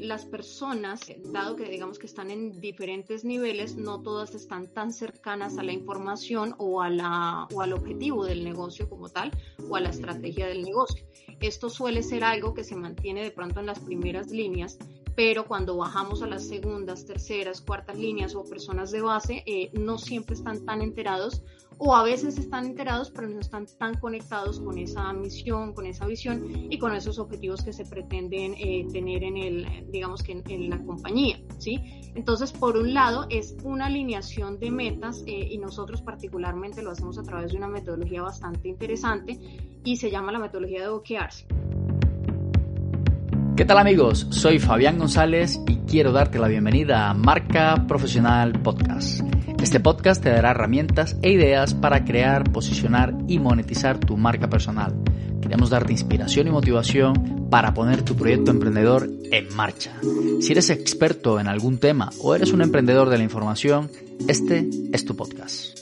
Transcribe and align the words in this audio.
Las 0.00 0.24
personas, 0.24 1.00
dado 1.32 1.56
que 1.56 1.68
digamos 1.68 1.98
que 1.98 2.06
están 2.06 2.30
en 2.30 2.60
diferentes 2.60 3.24
niveles, 3.24 3.76
no 3.76 4.02
todas 4.02 4.34
están 4.34 4.72
tan 4.72 4.92
cercanas 4.92 5.58
a 5.58 5.62
la 5.62 5.72
información 5.72 6.54
o, 6.58 6.82
a 6.82 6.90
la, 6.90 7.48
o 7.54 7.62
al 7.62 7.72
objetivo 7.72 8.24
del 8.24 8.44
negocio 8.44 8.88
como 8.88 9.08
tal 9.08 9.30
o 9.68 9.76
a 9.76 9.80
la 9.80 9.90
estrategia 9.90 10.46
del 10.46 10.62
negocio. 10.62 11.04
Esto 11.40 11.68
suele 11.68 12.02
ser 12.02 12.24
algo 12.24 12.54
que 12.54 12.64
se 12.64 12.76
mantiene 12.76 13.22
de 13.22 13.30
pronto 13.30 13.60
en 13.60 13.66
las 13.66 13.80
primeras 13.80 14.30
líneas, 14.30 14.78
pero 15.16 15.46
cuando 15.46 15.76
bajamos 15.78 16.22
a 16.22 16.26
las 16.26 16.46
segundas, 16.46 17.06
terceras, 17.06 17.62
cuartas 17.62 17.98
líneas 17.98 18.34
o 18.34 18.44
personas 18.44 18.90
de 18.90 19.00
base, 19.00 19.42
eh, 19.46 19.70
no 19.72 19.96
siempre 19.96 20.34
están 20.34 20.64
tan 20.66 20.82
enterados 20.82 21.42
o 21.78 21.94
a 21.94 22.02
veces 22.02 22.38
están 22.38 22.66
enterados, 22.66 23.10
pero 23.10 23.28
no 23.28 23.40
están 23.40 23.66
tan 23.78 23.94
conectados 23.98 24.60
con 24.60 24.78
esa 24.78 25.12
misión, 25.12 25.74
con 25.74 25.86
esa 25.86 26.06
visión 26.06 26.66
y 26.70 26.78
con 26.78 26.94
esos 26.94 27.18
objetivos 27.18 27.62
que 27.62 27.72
se 27.72 27.84
pretenden 27.84 28.54
eh, 28.58 28.86
tener 28.92 29.24
en 29.24 29.36
el, 29.36 29.86
digamos 29.90 30.22
que 30.22 30.32
en, 30.32 30.70
la 30.70 30.82
compañía, 30.84 31.40
¿sí? 31.58 31.80
Entonces, 32.14 32.52
por 32.52 32.76
un 32.76 32.94
lado, 32.94 33.26
es 33.28 33.56
una 33.62 33.86
alineación 33.86 34.58
de 34.58 34.70
metas 34.70 35.22
eh, 35.26 35.48
y 35.50 35.58
nosotros 35.58 36.02
particularmente 36.02 36.82
lo 36.82 36.90
hacemos 36.90 37.18
a 37.18 37.22
través 37.22 37.52
de 37.52 37.58
una 37.58 37.68
metodología 37.68 38.22
bastante 38.22 38.68
interesante 38.68 39.38
y 39.84 39.96
se 39.96 40.10
llama 40.10 40.32
la 40.32 40.38
metodología 40.38 40.80
de 40.80 40.88
OKRs. 40.88 41.46
¿Qué 43.56 43.64
tal 43.64 43.78
amigos? 43.78 44.26
Soy 44.28 44.58
Fabián 44.58 44.98
González 44.98 45.58
y 45.66 45.76
quiero 45.90 46.12
darte 46.12 46.38
la 46.38 46.46
bienvenida 46.46 47.08
a 47.08 47.14
Marca 47.14 47.86
Profesional 47.88 48.52
Podcast. 48.60 49.22
Este 49.62 49.80
podcast 49.80 50.22
te 50.22 50.28
dará 50.28 50.50
herramientas 50.50 51.16
e 51.22 51.30
ideas 51.30 51.72
para 51.72 52.04
crear, 52.04 52.52
posicionar 52.52 53.14
y 53.26 53.38
monetizar 53.38 53.98
tu 53.98 54.18
marca 54.18 54.50
personal. 54.50 54.94
Queremos 55.40 55.70
darte 55.70 55.92
inspiración 55.92 56.48
y 56.48 56.50
motivación 56.50 57.48
para 57.48 57.72
poner 57.72 58.02
tu 58.02 58.14
proyecto 58.14 58.50
emprendedor 58.50 59.08
en 59.32 59.56
marcha. 59.56 59.92
Si 60.40 60.52
eres 60.52 60.68
experto 60.68 61.40
en 61.40 61.48
algún 61.48 61.78
tema 61.78 62.10
o 62.20 62.34
eres 62.34 62.52
un 62.52 62.60
emprendedor 62.60 63.08
de 63.08 63.16
la 63.16 63.24
información, 63.24 63.90
este 64.28 64.68
es 64.92 65.06
tu 65.06 65.16
podcast. 65.16 65.78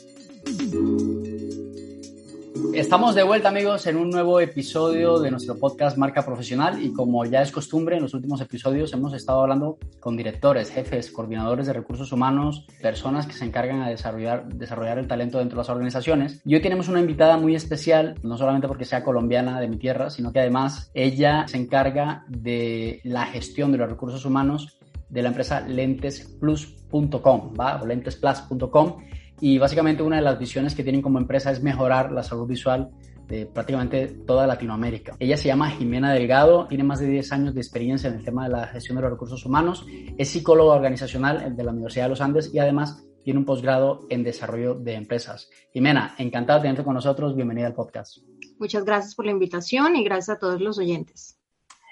Estamos 2.74 3.14
de 3.14 3.22
vuelta 3.22 3.50
amigos 3.50 3.86
en 3.86 3.96
un 3.96 4.10
nuevo 4.10 4.40
episodio 4.40 5.20
de 5.20 5.30
nuestro 5.30 5.56
podcast 5.56 5.96
Marca 5.96 6.26
Profesional 6.26 6.82
y 6.82 6.92
como 6.92 7.24
ya 7.24 7.40
es 7.40 7.52
costumbre 7.52 7.94
en 7.94 8.02
los 8.02 8.14
últimos 8.14 8.40
episodios 8.40 8.92
hemos 8.92 9.14
estado 9.14 9.42
hablando 9.42 9.78
con 10.00 10.16
directores, 10.16 10.72
jefes, 10.72 11.12
coordinadores 11.12 11.68
de 11.68 11.72
recursos 11.72 12.10
humanos, 12.10 12.66
personas 12.82 13.28
que 13.28 13.34
se 13.34 13.44
encargan 13.44 13.84
de 13.84 13.92
desarrollar, 13.92 14.98
el 14.98 15.06
talento 15.06 15.38
dentro 15.38 15.54
de 15.54 15.60
las 15.60 15.70
organizaciones. 15.70 16.42
Y 16.44 16.56
hoy 16.56 16.62
tenemos 16.62 16.88
una 16.88 16.98
invitada 16.98 17.36
muy 17.36 17.54
especial, 17.54 18.16
no 18.24 18.36
solamente 18.36 18.66
porque 18.66 18.84
sea 18.84 19.04
colombiana 19.04 19.60
de 19.60 19.68
mi 19.68 19.76
tierra, 19.76 20.10
sino 20.10 20.32
que 20.32 20.40
además 20.40 20.90
ella 20.94 21.46
se 21.46 21.58
encarga 21.58 22.24
de 22.26 23.00
la 23.04 23.26
gestión 23.26 23.70
de 23.70 23.78
los 23.78 23.88
recursos 23.88 24.24
humanos 24.24 24.80
de 25.08 25.22
la 25.22 25.28
empresa 25.28 25.60
lentesplus.com, 25.60 27.52
¿va? 27.56 27.80
o 27.80 27.86
lentesplus.com 27.86 28.96
y 29.40 29.58
básicamente 29.58 30.02
una 30.02 30.16
de 30.16 30.22
las 30.22 30.38
visiones 30.38 30.74
que 30.74 30.82
tienen 30.82 31.02
como 31.02 31.18
empresa 31.18 31.50
es 31.50 31.62
mejorar 31.62 32.12
la 32.12 32.22
salud 32.22 32.46
visual 32.46 32.90
de 33.28 33.46
prácticamente 33.46 34.06
toda 34.26 34.46
Latinoamérica. 34.46 35.16
Ella 35.18 35.36
se 35.36 35.48
llama 35.48 35.70
Jimena 35.70 36.12
Delgado, 36.12 36.66
tiene 36.66 36.84
más 36.84 37.00
de 37.00 37.06
10 37.06 37.32
años 37.32 37.54
de 37.54 37.60
experiencia 37.60 38.08
en 38.10 38.16
el 38.16 38.24
tema 38.24 38.44
de 38.44 38.50
la 38.50 38.66
gestión 38.66 38.96
de 38.96 39.02
los 39.02 39.12
recursos 39.12 39.44
humanos, 39.46 39.86
es 40.18 40.28
psicóloga 40.28 40.74
organizacional 40.74 41.56
de 41.56 41.64
la 41.64 41.72
Universidad 41.72 42.04
de 42.04 42.10
los 42.10 42.20
Andes 42.20 42.52
y 42.52 42.58
además 42.58 43.04
tiene 43.24 43.38
un 43.38 43.46
posgrado 43.46 44.00
en 44.10 44.22
desarrollo 44.22 44.74
de 44.74 44.94
empresas. 44.94 45.48
Jimena, 45.72 46.14
encantado 46.18 46.58
de 46.58 46.64
tenerte 46.64 46.84
con 46.84 46.94
nosotros, 46.94 47.34
bienvenida 47.34 47.66
al 47.66 47.74
podcast. 47.74 48.18
Muchas 48.58 48.84
gracias 48.84 49.14
por 49.14 49.24
la 49.24 49.32
invitación 49.32 49.96
y 49.96 50.04
gracias 50.04 50.36
a 50.36 50.38
todos 50.38 50.60
los 50.60 50.78
oyentes. 50.78 51.38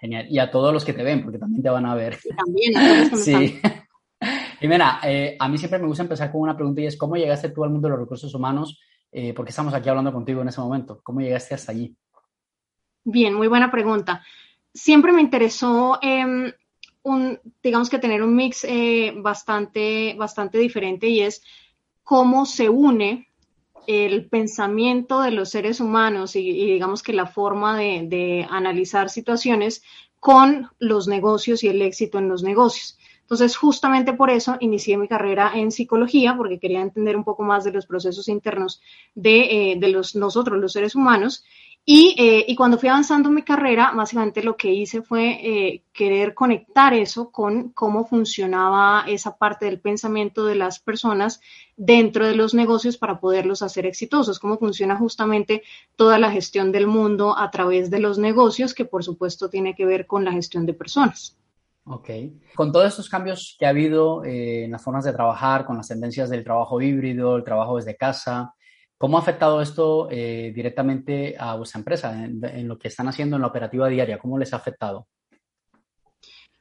Genial, 0.00 0.26
y 0.28 0.38
a 0.38 0.50
todos 0.50 0.72
los 0.74 0.84
que 0.84 0.92
te 0.92 1.02
ven, 1.02 1.22
porque 1.22 1.38
también 1.38 1.62
te 1.62 1.70
van 1.70 1.86
a 1.86 1.94
ver. 1.94 2.18
Y 2.24 2.34
también 2.34 2.76
a 2.76 2.80
todos 2.80 2.98
los 2.98 3.24
que 3.24 3.36
me 3.36 3.48
sí. 3.48 3.60
Jimena, 4.62 5.00
eh, 5.02 5.36
a 5.40 5.48
mí 5.48 5.58
siempre 5.58 5.80
me 5.80 5.88
gusta 5.88 6.04
empezar 6.04 6.30
con 6.30 6.40
una 6.40 6.54
pregunta 6.54 6.80
y 6.80 6.86
es, 6.86 6.96
¿cómo 6.96 7.16
llegaste 7.16 7.48
tú 7.48 7.64
al 7.64 7.70
mundo 7.70 7.88
de 7.88 7.94
los 7.94 8.00
recursos 8.02 8.32
humanos? 8.32 8.78
Eh, 9.10 9.34
porque 9.34 9.50
estamos 9.50 9.74
aquí 9.74 9.88
hablando 9.88 10.12
contigo 10.12 10.40
en 10.40 10.46
ese 10.46 10.60
momento. 10.60 11.00
¿Cómo 11.02 11.20
llegaste 11.20 11.56
hasta 11.56 11.72
allí? 11.72 11.96
Bien, 13.02 13.34
muy 13.34 13.48
buena 13.48 13.72
pregunta. 13.72 14.22
Siempre 14.72 15.10
me 15.10 15.20
interesó, 15.20 15.98
em, 16.00 16.52
un, 17.02 17.40
digamos 17.60 17.90
que 17.90 17.98
tener 17.98 18.22
un 18.22 18.36
mix 18.36 18.62
eh, 18.62 19.12
bastante, 19.16 20.14
bastante 20.16 20.58
diferente 20.58 21.08
y 21.08 21.22
es 21.22 21.42
cómo 22.04 22.46
se 22.46 22.68
une 22.68 23.26
el 23.88 24.28
pensamiento 24.28 25.22
de 25.22 25.32
los 25.32 25.50
seres 25.50 25.80
humanos 25.80 26.36
y, 26.36 26.52
digamos 26.52 27.02
que 27.02 27.12
la 27.12 27.26
forma 27.26 27.76
de, 27.76 28.06
de, 28.06 28.46
analizar 28.48 29.10
situaciones 29.10 29.82
con 30.20 30.70
los 30.78 31.08
negocios 31.08 31.64
y 31.64 31.68
el 31.68 31.82
éxito 31.82 32.18
en 32.18 32.28
los 32.28 32.44
negocios. 32.44 32.96
Entonces, 33.22 33.56
justamente 33.56 34.12
por 34.12 34.30
eso 34.30 34.56
inicié 34.60 34.96
mi 34.98 35.08
carrera 35.08 35.52
en 35.54 35.72
psicología, 35.72 36.36
porque 36.36 36.58
quería 36.58 36.82
entender 36.82 37.16
un 37.16 37.24
poco 37.24 37.42
más 37.42 37.64
de 37.64 37.72
los 37.72 37.86
procesos 37.86 38.28
internos 38.28 38.82
de, 39.14 39.72
eh, 39.72 39.88
los, 39.88 40.14
nosotros, 40.14 40.58
los 40.58 40.72
seres 40.72 40.94
humanos. 40.94 41.44
Eh, 41.84 42.44
y, 42.46 42.54
cuando 42.54 42.78
fui 42.78 42.88
avanzando 42.88 43.28
en 43.28 43.34
mi 43.34 43.42
carrera, 43.42 43.90
básicamente 43.92 44.44
lo 44.44 44.56
que 44.56 44.72
hice 44.72 45.02
fue 45.02 45.40
eh, 45.42 45.82
querer 45.92 46.32
conectar 46.32 46.94
eso 46.94 47.32
con 47.32 47.70
cómo 47.70 48.06
funcionaba 48.06 49.04
esa 49.08 49.36
parte 49.36 49.66
del 49.66 49.80
pensamiento 49.80 50.46
de 50.46 50.54
las 50.54 50.78
personas 50.78 51.40
dentro 51.76 52.24
de 52.24 52.36
los 52.36 52.54
negocios 52.54 52.98
para 52.98 53.18
poderlos 53.18 53.62
hacer 53.62 53.84
exitosos, 53.84 54.38
cómo 54.38 54.58
funciona 54.58 54.96
justamente 54.96 55.62
toda 55.96 56.20
la 56.20 56.30
gestión 56.30 56.70
del 56.70 56.86
mundo 56.86 57.36
a 57.36 57.50
través 57.50 57.90
de 57.90 57.98
los 57.98 58.16
negocios, 58.16 58.74
que 58.74 58.84
por 58.84 59.02
supuesto 59.02 59.50
tiene 59.50 59.74
que 59.74 59.84
ver 59.84 60.06
con 60.06 60.24
la 60.24 60.30
gestión 60.30 60.66
de 60.66 60.74
personas. 60.74 61.36
Ok. 61.84 62.10
Con 62.54 62.70
todos 62.70 62.86
estos 62.86 63.08
cambios 63.08 63.56
que 63.58 63.66
ha 63.66 63.70
habido 63.70 64.24
eh, 64.24 64.64
en 64.64 64.70
las 64.70 64.82
formas 64.82 65.04
de 65.04 65.12
trabajar, 65.12 65.64
con 65.64 65.76
las 65.76 65.88
tendencias 65.88 66.30
del 66.30 66.44
trabajo 66.44 66.80
híbrido, 66.80 67.36
el 67.36 67.44
trabajo 67.44 67.76
desde 67.76 67.96
casa, 67.96 68.54
¿cómo 68.96 69.16
ha 69.16 69.20
afectado 69.20 69.60
esto 69.60 70.08
eh, 70.10 70.52
directamente 70.54 71.34
a 71.36 71.56
vuestra 71.56 71.80
empresa, 71.80 72.24
en, 72.24 72.68
lo 72.68 72.78
que 72.78 72.88
están 72.88 73.08
haciendo 73.08 73.36
en 73.36 73.42
la 73.42 73.48
operativa 73.48 73.88
diaria? 73.88 74.18
¿Cómo 74.18 74.38
les 74.38 74.52
ha 74.52 74.56
afectado? 74.56 75.08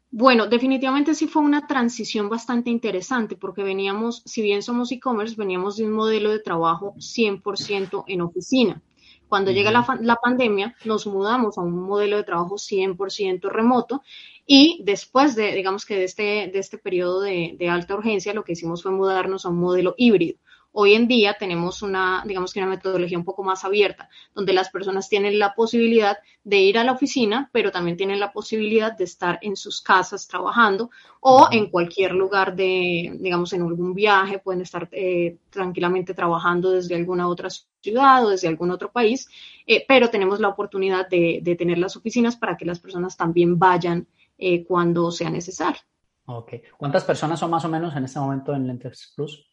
Bueno, 0.10 0.48
definitivamente 0.48 1.14
sí 1.14 1.28
fue 1.28 1.44
una 1.44 1.68
transición 1.68 2.28
bastante 2.28 2.70
interesante 2.70 3.38
porque 3.38 3.64
veníamos, 3.64 4.24
si 4.26 4.42
bien 4.42 4.64
somos 4.64 4.92
e-commerce, 4.92 5.36
veníamos 5.38 5.78
de 5.78 5.86
un 5.86 5.94
modelo 5.94 6.32
de 6.32 6.40
trabajo 6.40 6.96
100% 6.98 8.06
en 8.08 8.22
oficina. 8.22 8.82
Cuando 9.32 9.52
llega 9.52 9.72
la, 9.72 9.88
la, 10.02 10.18
pandemia, 10.18 10.76
nos 10.84 11.08
mudamos 11.08 11.58
a 11.58 11.62
un 11.62 11.72
modelo 11.72 12.18
de 12.18 12.26
trabajo 12.26 12.56
100% 12.56 13.50
remoto 13.50 14.02
y 14.46 14.82
después 14.84 15.38
de, 15.38 15.54
digamos 15.54 15.86
que 15.86 15.96
de 15.96 16.04
este, 16.04 16.24
de 16.52 16.60
este 16.60 16.78
periodo 16.78 17.22
de, 17.22 17.56
de, 17.58 17.70
alta 17.70 17.96
urgencia, 17.96 18.34
lo 18.34 18.44
que 18.44 18.52
hicimos 18.52 18.84
fue 18.84 18.92
mudarnos 18.92 19.46
a 19.46 19.50
un 19.50 19.56
modelo 19.56 19.96
híbrido. 19.98 20.38
Hoy 20.74 20.94
en 20.94 21.08
día 21.08 21.36
tenemos 21.38 21.82
una, 21.82 22.24
digamos 22.26 22.54
que 22.54 22.60
una 22.60 22.70
metodología 22.70 23.18
un 23.18 23.26
poco 23.26 23.44
más 23.44 23.66
abierta, 23.66 24.10
donde 24.34 24.54
las 24.54 24.70
personas 24.70 25.10
tienen 25.10 25.38
la 25.38 25.54
posibilidad 25.54 26.18
de 26.44 26.60
ir 26.60 26.78
a 26.78 26.84
la 26.84 26.94
oficina, 26.94 27.50
pero 27.52 27.72
también 27.72 27.98
tienen 27.98 28.20
la 28.20 28.32
posibilidad 28.32 28.96
de 28.96 29.04
estar 29.04 29.38
en 29.42 29.56
sus 29.56 29.82
casas 29.82 30.28
trabajando 30.28 30.90
o 31.20 31.50
en 31.52 31.70
cualquier 31.70 32.14
lugar 32.14 32.56
de, 32.56 33.18
digamos, 33.20 33.52
en 33.54 33.64
algún 33.64 33.94
viaje, 33.94 34.40
pueden 34.40 34.62
estar 34.62 34.88
eh, 34.92 35.38
tranquilamente 35.50 36.14
trabajando 36.14 36.72
desde 36.72 36.96
alguna 36.96 37.28
otra 37.28 37.50
ciudad 37.82 38.26
o 38.26 38.30
desde 38.30 38.48
algún 38.48 38.72
otro 38.72 38.92
país, 38.92 39.28
eh, 39.68 39.84
pero 39.88 40.10
tenemos 40.10 40.40
la 40.40 40.48
oportunidad 40.48 41.10
de, 41.10 41.40
de 41.42 41.56
tener 41.56 41.78
las 41.78 41.98
oficinas 41.98 42.38
para 42.38 42.56
que 42.56 42.66
las 42.66 42.80
personas 42.80 43.18
también 43.18 43.60
vayan 43.60 44.08
eh, 44.38 44.64
cuando 44.64 45.12
sea 45.12 45.30
necesario. 45.30 45.82
Ok. 46.26 46.54
¿Cuántas 46.78 47.04
personas 47.04 47.40
son 47.40 47.52
más 47.52 47.66
o 47.66 47.70
menos 47.70 47.96
en 47.96 48.06
este 48.06 48.20
momento 48.20 48.54
en 48.56 48.66
Lentes 48.66 49.14
Plus? 49.16 49.51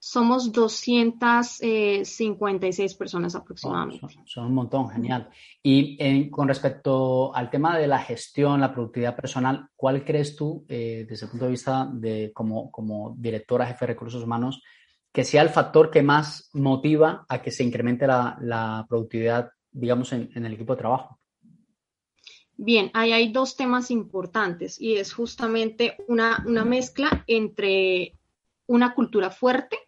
Somos 0.00 0.52
256 0.52 2.94
personas 2.94 3.34
aproximadamente. 3.34 4.06
son, 4.26 4.46
un 4.46 4.54
montón, 4.54 4.88
genial. 4.90 5.28
Y 5.60 6.30
con 6.30 6.46
respecto 6.46 7.34
al 7.34 7.50
tema 7.50 7.76
de 7.76 7.88
la 7.88 7.98
gestión, 7.98 8.60
la 8.60 8.72
productividad 8.72 9.16
personal, 9.16 9.70
¿cuál 9.74 10.04
crees 10.04 10.36
tú, 10.36 10.64
eh, 10.68 11.04
desde 11.08 11.26
el 11.26 11.30
punto 11.30 11.46
de 11.46 11.50
vista 11.50 11.90
de 11.92 12.30
como, 12.32 12.70
como 12.70 13.16
directora 13.18 13.66
jefe 13.66 13.86
de 13.86 13.94
recursos 13.94 14.22
humanos, 14.22 14.62
que 15.12 15.24
sea 15.24 15.42
el 15.42 15.48
factor 15.48 15.90
que 15.90 16.02
más 16.02 16.48
motiva 16.52 17.26
a 17.28 17.42
que 17.42 17.50
se 17.50 17.64
incremente 17.64 18.06
la, 18.06 18.38
la 18.40 18.86
productividad, 18.88 19.50
digamos, 19.72 20.12
en, 20.12 20.30
en 20.32 20.46
el 20.46 20.52
equipo 20.52 20.74
de 20.74 20.78
trabajo? 20.78 21.18
Bien, 22.56 22.92
ahí 22.94 23.10
hay 23.12 23.32
dos 23.32 23.56
temas 23.56 23.90
importantes 23.90 24.80
y 24.80 24.94
es 24.94 25.12
justamente 25.12 25.96
una, 26.06 26.44
una 26.46 26.64
mezcla 26.64 27.24
entre 27.26 28.14
una 28.66 28.94
cultura 28.94 29.30
fuerte 29.30 29.87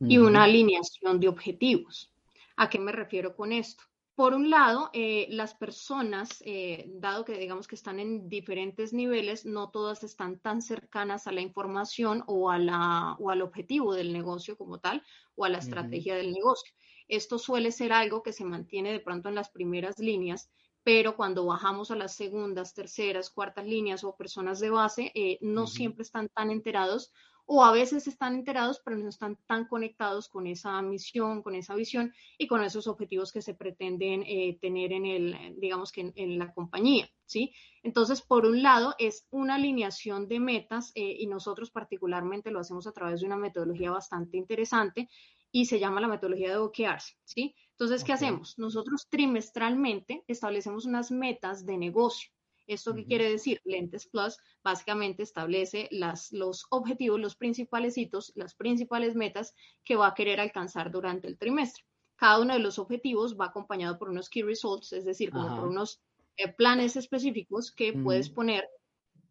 y 0.00 0.18
una 0.18 0.44
alineación 0.44 1.20
de 1.20 1.28
objetivos. 1.28 2.12
¿A 2.56 2.68
qué 2.68 2.78
me 2.78 2.92
refiero 2.92 3.36
con 3.36 3.52
esto? 3.52 3.84
Por 4.14 4.34
un 4.34 4.50
lado, 4.50 4.90
eh, 4.92 5.28
las 5.30 5.54
personas, 5.54 6.42
eh, 6.44 6.84
dado 6.88 7.24
que 7.24 7.38
digamos 7.38 7.66
que 7.66 7.74
están 7.74 7.98
en 7.98 8.28
diferentes 8.28 8.92
niveles, 8.92 9.46
no 9.46 9.70
todas 9.70 10.04
están 10.04 10.38
tan 10.38 10.60
cercanas 10.60 11.26
a 11.26 11.32
la 11.32 11.40
información 11.40 12.22
o, 12.26 12.50
a 12.50 12.58
la, 12.58 13.16
o 13.18 13.30
al 13.30 13.40
objetivo 13.40 13.94
del 13.94 14.12
negocio 14.12 14.58
como 14.58 14.78
tal 14.78 15.02
o 15.36 15.46
a 15.46 15.48
la 15.48 15.56
estrategia 15.56 16.16
del 16.16 16.32
negocio. 16.32 16.74
Esto 17.08 17.38
suele 17.38 17.72
ser 17.72 17.94
algo 17.94 18.22
que 18.22 18.34
se 18.34 18.44
mantiene 18.44 18.92
de 18.92 19.00
pronto 19.00 19.30
en 19.30 19.36
las 19.36 19.48
primeras 19.48 19.98
líneas, 19.98 20.50
pero 20.82 21.16
cuando 21.16 21.46
bajamos 21.46 21.90
a 21.90 21.96
las 21.96 22.14
segundas, 22.14 22.74
terceras, 22.74 23.30
cuartas 23.30 23.66
líneas 23.66 24.04
o 24.04 24.16
personas 24.16 24.60
de 24.60 24.68
base, 24.68 25.12
eh, 25.14 25.38
no 25.40 25.66
siempre 25.66 26.02
están 26.02 26.28
tan 26.28 26.50
enterados 26.50 27.10
o 27.52 27.64
a 27.64 27.72
veces 27.72 28.06
están 28.06 28.36
enterados, 28.36 28.80
pero 28.84 28.96
no 28.96 29.08
están 29.08 29.36
tan 29.48 29.66
conectados 29.66 30.28
con 30.28 30.46
esa 30.46 30.80
misión, 30.82 31.42
con 31.42 31.56
esa 31.56 31.74
visión 31.74 32.14
y 32.38 32.46
con 32.46 32.62
esos 32.62 32.86
objetivos 32.86 33.32
que 33.32 33.42
se 33.42 33.54
pretenden 33.54 34.22
eh, 34.22 34.56
tener 34.60 34.92
en 34.92 35.04
el, 35.04 35.56
digamos 35.58 35.90
que 35.90 36.12
en, 36.14 36.38
la 36.38 36.54
compañía, 36.54 37.10
¿sí? 37.26 37.52
Entonces, 37.82 38.22
por 38.22 38.46
un 38.46 38.62
lado, 38.62 38.94
es 39.00 39.26
una 39.30 39.56
alineación 39.56 40.28
de 40.28 40.38
metas 40.38 40.92
eh, 40.94 41.16
y 41.18 41.26
nosotros 41.26 41.72
particularmente 41.72 42.52
lo 42.52 42.60
hacemos 42.60 42.86
a 42.86 42.92
través 42.92 43.18
de 43.18 43.26
una 43.26 43.36
metodología 43.36 43.90
bastante 43.90 44.36
interesante 44.36 45.08
y 45.50 45.64
se 45.64 45.80
llama 45.80 46.00
la 46.00 46.06
metodología 46.06 46.50
de 46.50 46.58
OKRs, 46.58 47.18
¿sí? 47.24 47.56
Entonces, 47.72 48.04
¿qué 48.04 48.12
hacemos? 48.12 48.60
Nosotros 48.60 49.08
trimestralmente 49.10 50.22
establecemos 50.28 50.84
unas 50.86 51.10
metas 51.10 51.66
de 51.66 51.76
negocio. 51.78 52.30
¿Esto 52.70 52.94
qué 52.94 53.04
quiere 53.04 53.28
decir? 53.28 53.60
Lentes 53.64 54.06
Plus 54.06 54.38
básicamente 54.62 55.24
establece 55.24 55.88
las, 55.90 56.30
los 56.30 56.66
objetivos, 56.70 57.18
los 57.18 57.34
principales 57.34 57.98
hitos, 57.98 58.32
las 58.36 58.54
principales 58.54 59.16
metas 59.16 59.54
que 59.84 59.96
va 59.96 60.06
a 60.06 60.14
querer 60.14 60.38
alcanzar 60.38 60.92
durante 60.92 61.26
el 61.26 61.36
trimestre. 61.36 61.84
Cada 62.14 62.40
uno 62.40 62.54
de 62.54 62.60
los 62.60 62.78
objetivos 62.78 63.36
va 63.36 63.46
acompañado 63.46 63.98
por 63.98 64.08
unos 64.08 64.28
key 64.28 64.42
results, 64.42 64.92
es 64.92 65.04
decir, 65.04 65.32
como 65.32 65.56
por 65.56 65.66
unos 65.66 66.00
eh, 66.36 66.52
planes 66.52 66.94
específicos 66.94 67.72
que 67.72 67.92
puedes 67.92 68.30
poner 68.30 68.68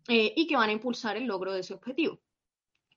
eh, 0.10 0.34
y 0.36 0.46
que 0.46 0.58
van 0.58 0.70
a 0.70 0.74
impulsar 0.74 1.16
el 1.16 1.26
logro 1.26 1.54
de 1.54 1.62
ese 1.62 1.74
objetivo. 1.74 2.20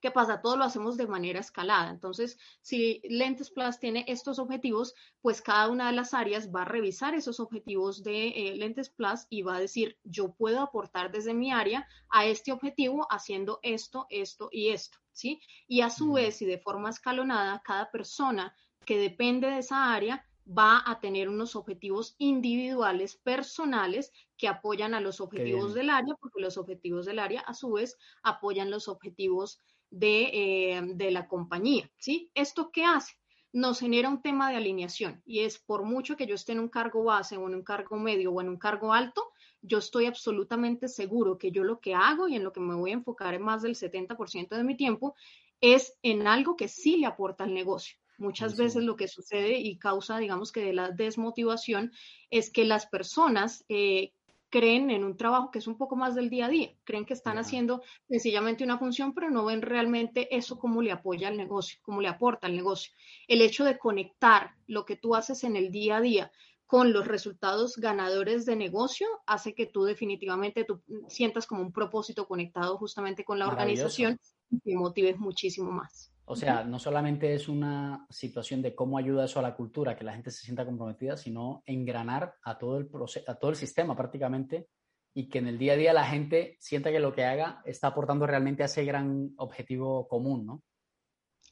¿Qué 0.03 0.11
pasa? 0.11 0.41
Todo 0.41 0.57
lo 0.57 0.65
hacemos 0.65 0.97
de 0.97 1.07
manera 1.07 1.39
escalada. 1.39 1.89
Entonces, 1.89 2.37
si 2.59 2.99
Lentes 3.05 3.49
Plus 3.49 3.79
tiene 3.79 4.03
estos 4.09 4.37
objetivos, 4.37 4.95
pues 5.21 5.41
cada 5.41 5.69
una 5.69 5.87
de 5.87 5.93
las 5.93 6.13
áreas 6.13 6.53
va 6.53 6.63
a 6.63 6.65
revisar 6.65 7.15
esos 7.15 7.39
objetivos 7.39 8.03
de 8.03 8.27
eh, 8.27 8.55
Lentes 8.57 8.89
Plus 8.89 9.27
y 9.29 9.43
va 9.43 9.55
a 9.55 9.61
decir, 9.61 9.97
yo 10.03 10.33
puedo 10.33 10.59
aportar 10.59 11.09
desde 11.09 11.33
mi 11.33 11.53
área 11.53 11.87
a 12.09 12.25
este 12.25 12.51
objetivo 12.51 13.07
haciendo 13.09 13.61
esto, 13.63 14.05
esto 14.09 14.49
y 14.51 14.71
esto, 14.71 14.97
¿sí? 15.13 15.39
Y 15.69 15.79
a 15.79 15.89
su 15.89 16.11
vez, 16.11 16.41
y 16.41 16.45
de 16.47 16.59
forma 16.59 16.89
escalonada, 16.89 17.61
cada 17.63 17.89
persona 17.89 18.53
que 18.85 18.97
depende 18.97 19.47
de 19.51 19.59
esa 19.59 19.93
área 19.93 20.27
va 20.45 20.83
a 20.85 20.99
tener 20.99 21.29
unos 21.29 21.55
objetivos 21.55 22.15
individuales, 22.17 23.15
personales, 23.15 24.11
que 24.35 24.49
apoyan 24.49 24.93
a 24.93 24.99
los 24.99 25.21
objetivos 25.21 25.73
del 25.73 25.89
área, 25.89 26.15
porque 26.19 26.41
los 26.41 26.57
objetivos 26.57 27.05
del 27.05 27.19
área, 27.19 27.39
a 27.39 27.53
su 27.53 27.71
vez, 27.71 27.97
apoyan 28.21 28.69
los 28.69 28.89
objetivos 28.89 29.61
de, 29.93 30.29
eh, 30.33 30.81
de 30.95 31.11
la 31.11 31.27
compañía, 31.27 31.89
¿sí? 31.97 32.31
¿Esto 32.33 32.71
qué 32.71 32.83
hace? 32.83 33.13
Nos 33.51 33.79
genera 33.79 34.09
un 34.09 34.23
tema 34.23 34.49
de 34.49 34.57
alineación 34.57 35.21
y 35.23 35.41
es 35.41 35.59
por 35.59 35.83
mucho 35.83 36.17
que 36.17 36.25
yo 36.25 36.33
esté 36.33 36.53
en 36.53 36.59
un 36.59 36.69
cargo 36.69 37.03
base 37.03 37.37
o 37.37 37.47
en 37.47 37.53
un 37.53 37.63
cargo 37.63 37.97
medio 37.97 38.31
o 38.31 38.41
en 38.41 38.49
un 38.49 38.57
cargo 38.57 38.91
alto, 38.91 39.31
yo 39.61 39.77
estoy 39.77 40.07
absolutamente 40.07 40.87
seguro 40.87 41.37
que 41.37 41.51
yo 41.51 41.63
lo 41.63 41.79
que 41.79 41.93
hago 41.93 42.27
y 42.27 42.35
en 42.35 42.43
lo 42.43 42.51
que 42.51 42.59
me 42.59 42.73
voy 42.73 42.89
a 42.89 42.95
enfocar 42.95 43.35
en 43.35 43.43
más 43.43 43.61
del 43.61 43.75
70% 43.75 44.49
de 44.49 44.63
mi 44.63 44.75
tiempo 44.75 45.15
es 45.61 45.95
en 46.01 46.25
algo 46.25 46.55
que 46.55 46.67
sí 46.67 46.97
le 46.97 47.05
aporta 47.05 47.43
al 47.43 47.53
negocio. 47.53 47.95
Muchas 48.17 48.57
veces 48.57 48.83
lo 48.83 48.95
que 48.95 49.07
sucede 49.07 49.59
y 49.59 49.77
causa, 49.77 50.17
digamos 50.17 50.51
que 50.51 50.61
de 50.61 50.73
la 50.73 50.89
desmotivación, 50.89 51.91
es 52.31 52.51
que 52.51 52.65
las 52.65 52.87
personas 52.87 53.63
eh, 53.69 54.11
creen 54.53 54.91
en 54.91 55.03
un 55.03 55.17
trabajo 55.17 55.49
que 55.49 55.57
es 55.57 55.65
un 55.65 55.79
poco 55.79 55.95
más 55.95 56.13
del 56.13 56.29
día 56.29 56.45
a 56.45 56.49
día, 56.49 56.69
creen 56.83 57.07
que 57.07 57.15
están 57.15 57.39
haciendo 57.39 57.81
sencillamente 58.07 58.63
una 58.63 58.77
función, 58.77 59.15
pero 59.15 59.31
no 59.31 59.45
ven 59.45 59.63
realmente 59.63 60.27
eso 60.29 60.59
como 60.59 60.83
le 60.83 60.91
apoya 60.91 61.27
al 61.27 61.37
negocio, 61.37 61.79
como 61.81 62.01
le 62.01 62.07
aporta 62.07 62.45
al 62.45 62.55
negocio. 62.55 62.93
El 63.27 63.41
hecho 63.41 63.63
de 63.63 63.79
conectar 63.79 64.51
lo 64.67 64.85
que 64.85 64.95
tú 64.95 65.15
haces 65.15 65.43
en 65.43 65.55
el 65.55 65.71
día 65.71 65.97
a 65.97 66.01
día 66.01 66.31
con 66.67 66.93
los 66.93 67.07
resultados 67.07 67.77
ganadores 67.77 68.45
de 68.45 68.55
negocio 68.55 69.07
hace 69.25 69.55
que 69.55 69.65
tú 69.65 69.85
definitivamente 69.85 70.65
tú 70.65 70.83
sientas 71.07 71.47
como 71.47 71.63
un 71.63 71.73
propósito 71.73 72.27
conectado 72.27 72.77
justamente 72.77 73.25
con 73.25 73.39
la 73.39 73.47
organización 73.47 74.19
y 74.51 74.59
te 74.59 74.75
motives 74.75 75.17
muchísimo 75.17 75.71
más. 75.71 76.12
O 76.25 76.35
sea, 76.35 76.63
no 76.63 76.79
solamente 76.79 77.33
es 77.33 77.49
una 77.49 78.05
situación 78.09 78.61
de 78.61 78.73
cómo 78.73 78.97
ayuda 78.97 79.25
eso 79.25 79.39
a 79.39 79.43
la 79.43 79.55
cultura, 79.55 79.95
que 79.95 80.05
la 80.05 80.13
gente 80.13 80.31
se 80.31 80.45
sienta 80.45 80.65
comprometida, 80.65 81.17
sino 81.17 81.63
engranar 81.65 82.35
a 82.43 82.57
todo 82.57 82.77
el, 82.77 82.89
a 83.27 83.35
todo 83.35 83.51
el 83.51 83.57
sistema 83.57 83.95
prácticamente 83.95 84.69
y 85.13 85.27
que 85.27 85.39
en 85.39 85.47
el 85.47 85.57
día 85.57 85.73
a 85.73 85.77
día 85.77 85.93
la 85.93 86.05
gente 86.05 86.57
sienta 86.59 86.91
que 86.91 86.99
lo 86.99 87.13
que 87.13 87.25
haga 87.25 87.61
está 87.65 87.87
aportando 87.87 88.25
realmente 88.25 88.63
a 88.63 88.67
ese 88.67 88.85
gran 88.85 89.33
objetivo 89.37 90.07
común, 90.07 90.45
¿no? 90.45 90.63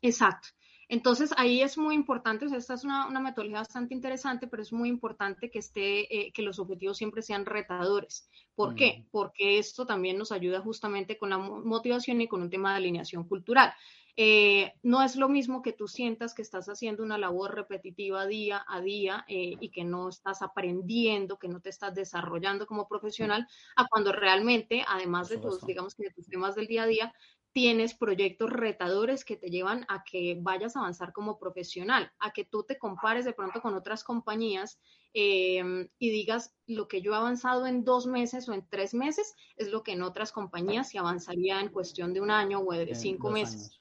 Exacto. 0.01 0.47
Entonces 0.91 1.33
ahí 1.37 1.61
es 1.61 1.77
muy 1.77 1.95
importante, 1.95 2.45
o 2.45 2.49
sea, 2.49 2.57
esta 2.57 2.73
es 2.73 2.83
una, 2.83 3.07
metodología 3.21 3.59
bastante 3.59 3.93
interesante, 3.93 4.47
pero 4.47 4.61
es 4.61 4.73
muy 4.73 4.89
importante 4.89 5.49
que 5.49 5.59
esté, 5.59 6.13
eh, 6.13 6.33
que 6.33 6.41
los 6.41 6.59
objetivos 6.59 6.97
siempre 6.97 7.21
sean 7.21 7.45
retadores. 7.45 8.29
¿Por 8.55 8.75
qué? 8.75 9.05
Porque 9.09 9.57
esto 9.57 9.85
también 9.85 10.17
nos 10.17 10.33
ayuda 10.33 10.59
justamente 10.59 11.17
con 11.17 11.29
la 11.29 11.37
motivación 11.37 12.19
y 12.19 12.27
con 12.27 12.41
un 12.41 12.49
tema 12.49 12.71
de 12.71 12.77
alineación 12.77 13.23
cultural. 13.23 13.73
Eh, 14.17 14.73
no 14.83 15.01
es 15.03 15.15
lo 15.15 15.29
mismo 15.29 15.61
que 15.61 15.73
tú 15.73 15.87
sientas 15.87 16.33
que 16.33 16.41
estás 16.41 16.67
haciendo 16.67 17.03
una 17.03 17.17
labor 17.17 17.55
repetitiva 17.55 18.25
día 18.25 18.63
a 18.67 18.81
día 18.81 19.25
eh, 19.27 19.55
y 19.59 19.69
que 19.69 19.83
no 19.83 20.09
estás 20.09 20.41
aprendiendo, 20.41 21.39
que 21.39 21.47
no 21.47 21.61
te 21.61 21.69
estás 21.69 21.95
desarrollando 21.95 22.65
como 22.67 22.87
profesional, 22.87 23.47
a 23.75 23.87
cuando 23.87 24.11
realmente, 24.11 24.83
además 24.87 25.29
de 25.29 25.37
tus, 25.37 25.65
digamos 25.65 25.95
que 25.95 26.03
de 26.03 26.13
tus 26.13 26.27
temas 26.27 26.55
del 26.55 26.67
día 26.67 26.83
a 26.83 26.87
día, 26.87 27.13
tienes 27.53 27.93
proyectos 27.93 28.49
retadores 28.49 29.25
que 29.25 29.35
te 29.35 29.49
llevan 29.49 29.85
a 29.89 30.03
que 30.03 30.37
vayas 30.39 30.75
a 30.75 30.79
avanzar 30.79 31.11
como 31.11 31.37
profesional, 31.37 32.11
a 32.19 32.31
que 32.31 32.45
tú 32.45 32.63
te 32.63 32.77
compares 32.77 33.25
de 33.25 33.33
pronto 33.33 33.61
con 33.61 33.75
otras 33.75 34.03
compañías 34.03 34.79
em, 35.13 35.89
y 35.99 36.11
digas 36.11 36.55
lo 36.65 36.87
que 36.87 37.01
yo 37.01 37.11
he 37.11 37.15
avanzado 37.15 37.67
en 37.67 37.83
dos 37.83 38.07
meses 38.07 38.47
o 38.47 38.53
en 38.53 38.65
tres 38.69 38.93
meses 38.93 39.35
es 39.57 39.67
lo 39.69 39.83
que 39.83 39.93
en 39.93 40.01
otras 40.01 40.31
compañías 40.31 40.89
se 40.89 40.97
avanzaría 40.97 41.59
en 41.59 41.69
cuestión 41.69 42.13
de 42.13 42.21
un 42.21 42.31
año 42.31 42.61
o 42.61 42.71
de 42.71 42.95
cinco 42.95 43.29
meses. 43.29 43.80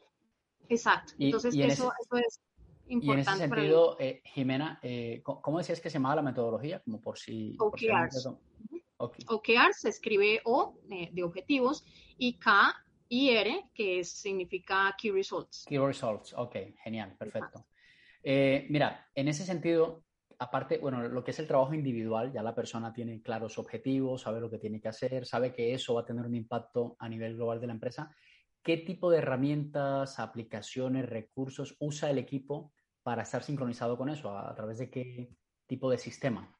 Exacto. 0.70 1.12
Entonces, 1.18 1.54
eso, 1.54 1.92
es 2.16 2.40
importante. 2.86 3.06
Y 3.06 3.10
en 3.10 3.18
ese 3.18 3.36
sentido, 3.36 3.96
eh, 3.98 4.22
Jimena, 4.24 4.78
eh, 4.82 5.20
¿cómo 5.22 5.58
decías 5.58 5.80
que 5.80 5.90
se 5.90 5.94
llamaba 5.94 6.16
la 6.16 6.22
metodología? 6.22 6.80
Como 6.80 7.00
por 7.00 7.18
si... 7.18 7.56
OKRs. 7.58 8.28
OKRs 8.96 9.80
se 9.80 9.88
escribe 9.88 10.40
O 10.44 10.78
eh, 10.90 11.10
de 11.12 11.22
objetivos 11.22 11.84
y 12.18 12.38
K 12.38 12.74
y 13.08 13.30
R, 13.30 13.70
que 13.74 14.04
significa 14.04 14.94
Key 14.96 15.10
Results. 15.10 15.64
Key 15.66 15.78
Results, 15.78 16.32
ok, 16.36 16.56
genial, 16.84 17.16
perfecto. 17.18 17.66
mira, 18.22 19.08
en 19.14 19.26
ese 19.26 19.44
sentido, 19.44 20.04
aparte, 20.38 20.78
bueno, 20.78 21.08
lo 21.08 21.24
que 21.24 21.32
es 21.32 21.38
el 21.40 21.48
trabajo 21.48 21.74
individual, 21.74 22.32
ya 22.32 22.42
la 22.42 22.54
persona 22.54 22.92
tiene 22.92 23.20
claros 23.20 23.58
objetivos, 23.58 24.22
sabe 24.22 24.40
lo 24.40 24.50
que 24.50 24.58
tiene 24.58 24.80
que 24.80 24.88
hacer, 24.88 25.26
sabe 25.26 25.52
que 25.52 25.74
eso 25.74 25.94
va 25.94 26.02
a 26.02 26.04
tener 26.04 26.24
un 26.24 26.36
impacto 26.36 26.94
a 27.00 27.08
nivel 27.08 27.34
global 27.34 27.60
de 27.60 27.66
la 27.66 27.72
empresa. 27.72 28.14
¿Qué 28.62 28.76
tipo 28.76 29.10
de 29.10 29.18
herramientas, 29.18 30.18
aplicaciones, 30.18 31.08
recursos 31.08 31.76
usa 31.78 32.10
el 32.10 32.18
equipo 32.18 32.72
para 33.02 33.22
estar 33.22 33.42
sincronizado 33.42 33.96
con 33.96 34.10
eso? 34.10 34.36
¿A, 34.36 34.54
través 34.54 34.78
de 34.78 34.90
qué 34.90 35.30
tipo 35.66 35.90
de 35.90 35.98
sistema? 35.98 36.54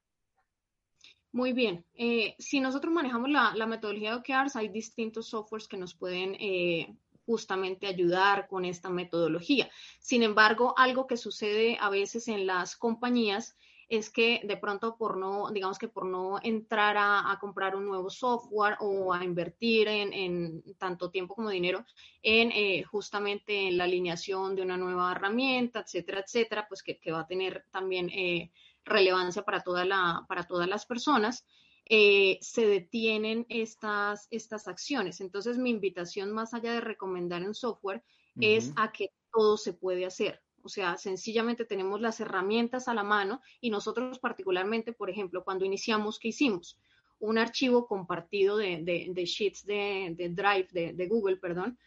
Muy 1.33 1.53
bien. 1.53 1.85
Eh, 1.95 2.35
si 2.39 2.59
nosotros 2.61 2.93
manejamos 2.93 3.31
la, 3.31 3.67
metodología 3.67 4.11
de 4.11 4.17
OKRs, 4.17 4.57
hay 4.57 4.69
distintos 4.69 5.29
softwares 5.29 5.69
que 5.69 5.77
nos 5.77 5.95
pueden 5.95 6.35
eh, 6.41 6.97
justamente 7.27 7.87
ayudar 7.87 8.49
con 8.49 8.65
esta 8.65 8.89
metodología. 8.89 9.71
Sin 10.01 10.23
embargo, 10.23 10.75
algo 10.77 11.07
que 11.07 11.17
sucede 11.17 11.77
a 11.81 11.91
veces 11.91 12.29
en 12.29 12.47
las 12.47 12.77
compañías 12.77 13.57
es 13.91 14.09
que 14.09 14.41
de 14.45 14.57
pronto 14.57 14.97
por 14.97 15.17
no, 15.17 15.51
digamos 15.51 15.77
que 15.77 15.89
por 15.89 16.07
no 16.07 16.39
entrar 16.45 16.97
a, 16.97 17.37
comprar 17.41 17.75
un 17.75 17.87
nuevo 17.87 18.09
software 18.09 18.77
o 18.79 19.13
a 19.13 19.25
invertir 19.25 19.89
en, 19.89 20.63
tanto 20.79 21.11
tiempo 21.11 21.35
como 21.35 21.51
dinero 21.51 21.85
en 22.23 22.53
eh, 22.53 22.85
justamente 22.85 23.67
en 23.67 23.77
la 23.77 23.85
alineación 23.85 24.55
de 24.55 24.63
una 24.63 24.77
nueva 24.77 25.11
herramienta, 25.11 25.81
etcétera, 25.81 26.21
etcétera, 26.21 26.67
pues 26.69 26.85
que, 26.85 26.99
va 27.11 27.21
a 27.21 27.27
tener 27.27 27.67
también 27.73 28.09
eh, 28.11 28.53
relevancia 28.85 29.43
para, 29.43 29.61
toda 29.61 29.85
la, 29.85 30.25
para 30.29 30.45
todas 30.45 30.69
las 30.69 30.87
personas. 30.87 31.45
Eh, 31.85 32.39
se 32.41 32.67
detienen 32.67 33.45
estas, 33.49 34.29
estas 34.31 34.69
acciones. 34.69 35.21
Entonces, 35.21 35.59
mi 35.59 35.71
invitación, 35.71 36.31
más 36.31 36.55
allá 36.55 36.75
de 36.75 36.81
recomendar 36.81 37.43
un 37.43 37.57
software, 37.57 38.05
es 38.41 38.73
a 38.77 38.93
que 38.93 39.11
todo 39.33 39.57
se 39.57 39.73
puede 39.73 40.07
hacer. 40.07 40.41
O 40.63 40.69
sea, 40.69 40.97
sencillamente 40.97 41.65
tenemos 41.65 42.01
las 42.01 42.21
herramientas 42.21 42.89
a 42.89 42.95
la 42.95 43.03
mano 43.03 43.41
y 43.61 43.71
nosotros 43.71 44.19
particularmente, 44.19 44.93
por 44.93 45.11
ejemplo, 45.11 45.45
cuando 45.45 45.65
iniciamos, 45.65 46.19
¿qué 46.19 46.29
hicimos? 46.29 46.79
un 47.21 47.39
archivo 47.39 47.87
compartido 47.87 48.57
de, 48.57 48.83
de, 48.83 49.25
sheets 49.25 49.67
de, 49.67 50.15
Drive, 50.17 50.69
de, 50.73 51.07
Google, 51.07 51.37
perdón, 51.37 51.79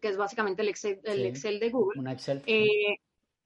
que 0.00 0.08
es 0.08 0.16
básicamente 0.16 0.62
el 0.62 0.68
Excel, 0.68 1.00
el 1.04 1.26
Excel 1.26 1.60
de 1.60 1.70
Google. 1.70 2.00
Una 2.00 2.12
Excel. 2.12 2.42
Eh, 2.46 2.96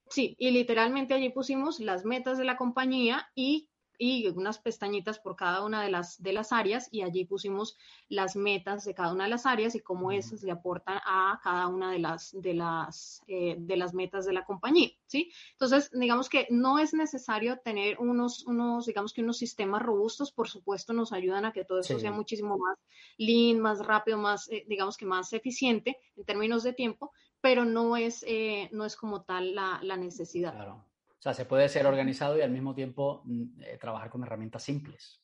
sí, 0.09 0.37
y 0.38 0.52
literalmente 0.52 1.12
allí 1.12 1.31
pusimos 1.31 1.81
las 1.81 2.04
metas 2.04 2.38
de 2.38 2.45
la 2.45 2.57
compañía 2.57 3.28
y 3.35 3.69
y 3.98 4.28
unas 4.28 4.58
pestañitas 4.58 5.18
por 5.18 5.36
cada 5.36 5.64
una 5.64 5.82
de 5.82 5.90
las, 5.90 6.22
de 6.22 6.32
las 6.32 6.52
áreas 6.52 6.88
y 6.90 7.02
allí 7.02 7.24
pusimos 7.24 7.76
las 8.08 8.36
metas 8.36 8.84
de 8.84 8.94
cada 8.94 9.12
una 9.12 9.24
de 9.24 9.30
las 9.30 9.46
áreas 9.46 9.74
y 9.74 9.80
cómo 9.80 10.12
esas 10.12 10.42
le 10.42 10.52
aportan 10.52 10.98
a 11.04 11.40
cada 11.42 11.68
una 11.68 11.92
de 11.92 11.98
las, 11.98 12.32
de 12.40 12.54
las, 12.54 13.22
eh, 13.26 13.56
de 13.58 13.76
las 13.76 13.94
metas 13.94 14.26
de 14.26 14.32
la 14.32 14.44
compañía, 14.44 14.90
¿sí? 15.06 15.32
Entonces, 15.52 15.90
digamos 15.92 16.28
que 16.28 16.46
no 16.50 16.78
es 16.78 16.94
necesario 16.94 17.58
tener 17.58 17.98
unos, 17.98 18.44
unos, 18.46 18.86
digamos 18.86 19.12
que 19.12 19.22
unos 19.22 19.38
sistemas 19.38 19.82
robustos, 19.82 20.32
por 20.32 20.48
supuesto 20.48 20.92
nos 20.92 21.12
ayudan 21.12 21.44
a 21.44 21.52
que 21.52 21.64
todo 21.64 21.80
eso 21.80 21.98
sea 21.98 22.12
muchísimo 22.12 22.58
más 22.58 22.78
lean, 23.18 23.60
más 23.60 23.84
rápido, 23.84 24.18
más, 24.18 24.48
eh, 24.50 24.64
digamos 24.68 24.96
que 24.96 25.06
más 25.06 25.32
eficiente 25.32 25.98
en 26.16 26.24
términos 26.24 26.62
de 26.62 26.72
tiempo, 26.72 27.12
pero 27.40 27.64
no 27.64 27.96
es, 27.96 28.24
eh, 28.26 28.68
no 28.72 28.84
es 28.84 28.96
como 28.96 29.22
tal 29.22 29.54
la, 29.54 29.78
la 29.82 29.96
necesidad. 29.96 30.54
Claro. 30.54 30.84
O 31.25 31.26
sea, 31.26 31.33
se 31.33 31.47
puede 31.47 31.71
ser 31.71 31.87
organizado 31.87 32.37
y 32.37 32.43
al 32.43 32.50
mismo 32.50 32.75
tiempo 32.75 33.23
mm, 33.25 33.62
eh, 33.62 33.78
trabajar 33.81 34.11
con 34.11 34.23
herramientas 34.25 34.62
simples. 34.62 35.24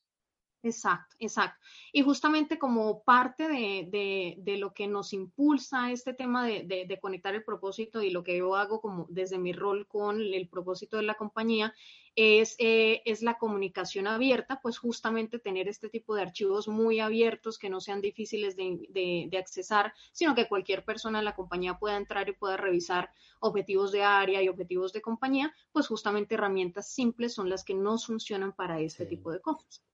Exacto, 0.62 1.16
exacto. 1.18 1.58
Y 1.90 2.02
justamente 2.02 2.58
como 2.58 3.02
parte 3.02 3.48
de, 3.48 4.56
lo 4.58 4.74
que 4.74 4.86
nos 4.86 5.14
impulsa 5.14 5.90
este 5.90 6.12
tema 6.12 6.46
de, 6.46 6.98
conectar 7.00 7.34
el 7.34 7.44
propósito 7.44 8.02
y 8.02 8.10
lo 8.10 8.22
que 8.22 8.36
yo 8.36 8.54
hago 8.56 8.82
como 8.82 9.06
desde 9.08 9.38
mi 9.38 9.54
rol 9.54 9.86
con 9.86 10.20
el 10.20 10.48
propósito 10.48 10.98
de 10.98 11.04
la 11.04 11.14
compañía 11.14 11.74
es, 12.14 12.56
eh, 12.58 13.00
es 13.06 13.22
la 13.22 13.38
comunicación 13.38 14.06
abierta, 14.06 14.60
pues 14.60 14.76
justamente 14.76 15.38
tener 15.38 15.66
este 15.66 15.88
tipo 15.88 16.14
de 16.14 16.22
archivos 16.22 16.68
muy 16.68 17.00
abiertos 17.00 17.58
que 17.58 17.70
no 17.70 17.80
sean 17.80 18.02
difíciles 18.02 18.54
de, 18.54 19.28
de 19.30 19.38
accesar, 19.38 19.94
sino 20.12 20.34
que 20.34 20.46
cualquier 20.46 20.84
persona 20.84 21.20
en 21.20 21.24
la 21.24 21.36
compañía 21.36 21.78
pueda 21.78 21.96
entrar 21.96 22.28
y 22.28 22.32
pueda 22.32 22.58
revisar 22.58 23.10
objetivos 23.40 23.92
de 23.92 24.02
área 24.02 24.42
y 24.42 24.48
objetivos 24.48 24.92
de 24.92 25.00
compañía, 25.00 25.54
pues 25.72 25.86
justamente 25.86 26.34
herramientas 26.34 26.92
simples 26.92 27.32
son 27.32 27.48
las 27.48 27.64
que 27.64 27.72
no 27.72 27.96
funcionan 27.98 28.52
para 28.52 28.80
este 28.80 29.06
tipo 29.06 29.32
de 29.32 29.40
cosas. 29.40 29.89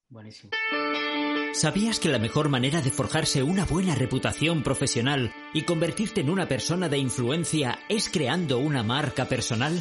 ¿Sabías 1.53 1.99
que 1.99 2.09
la 2.09 2.19
mejor 2.19 2.49
manera 2.49 2.81
de 2.81 2.91
forjarse 2.91 3.43
una 3.43 3.65
buena 3.65 3.95
reputación 3.95 4.63
profesional 4.63 5.33
y 5.53 5.63
convertirte 5.63 6.21
en 6.21 6.31
una 6.31 6.47
persona 6.47 6.89
de 6.89 6.99
influencia 6.99 7.79
es 7.89 8.09
creando 8.09 8.59
una 8.59 8.83
marca 8.83 9.25
personal? 9.25 9.81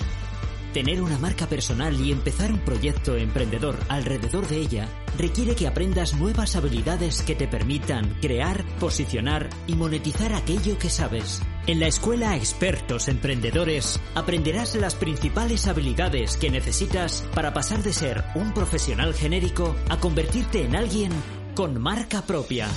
Tener 0.75 1.01
una 1.01 1.17
marca 1.17 1.47
personal 1.47 1.97
y 2.01 2.11
empezar 2.11 2.51
un 2.51 2.59
proyecto 2.59 3.15
emprendedor 3.15 3.77
alrededor 3.87 4.45
de 4.49 4.57
ella 4.57 4.89
requiere 5.17 5.55
que 5.55 5.67
aprendas 5.67 6.15
nuevas 6.15 6.57
habilidades 6.57 7.21
que 7.21 7.33
te 7.33 7.47
permitan 7.47 8.17
crear, 8.19 8.65
posicionar 8.77 9.49
y 9.67 9.75
monetizar 9.75 10.33
aquello 10.33 10.77
que 10.77 10.89
sabes. 10.89 11.41
En 11.65 11.79
la 11.79 11.87
escuela 11.87 12.35
Expertos 12.35 13.07
Emprendedores 13.07 14.01
aprenderás 14.15 14.75
las 14.75 14.95
principales 14.95 15.65
habilidades 15.67 16.35
que 16.35 16.49
necesitas 16.49 17.23
para 17.33 17.53
pasar 17.53 17.81
de 17.81 17.93
ser 17.93 18.25
un 18.35 18.53
profesional 18.53 19.13
genérico 19.13 19.77
a 19.87 20.01
convertirte 20.01 20.65
en 20.65 20.75
alguien 20.75 21.13
con 21.55 21.81
marca 21.81 22.23
propia. 22.23 22.67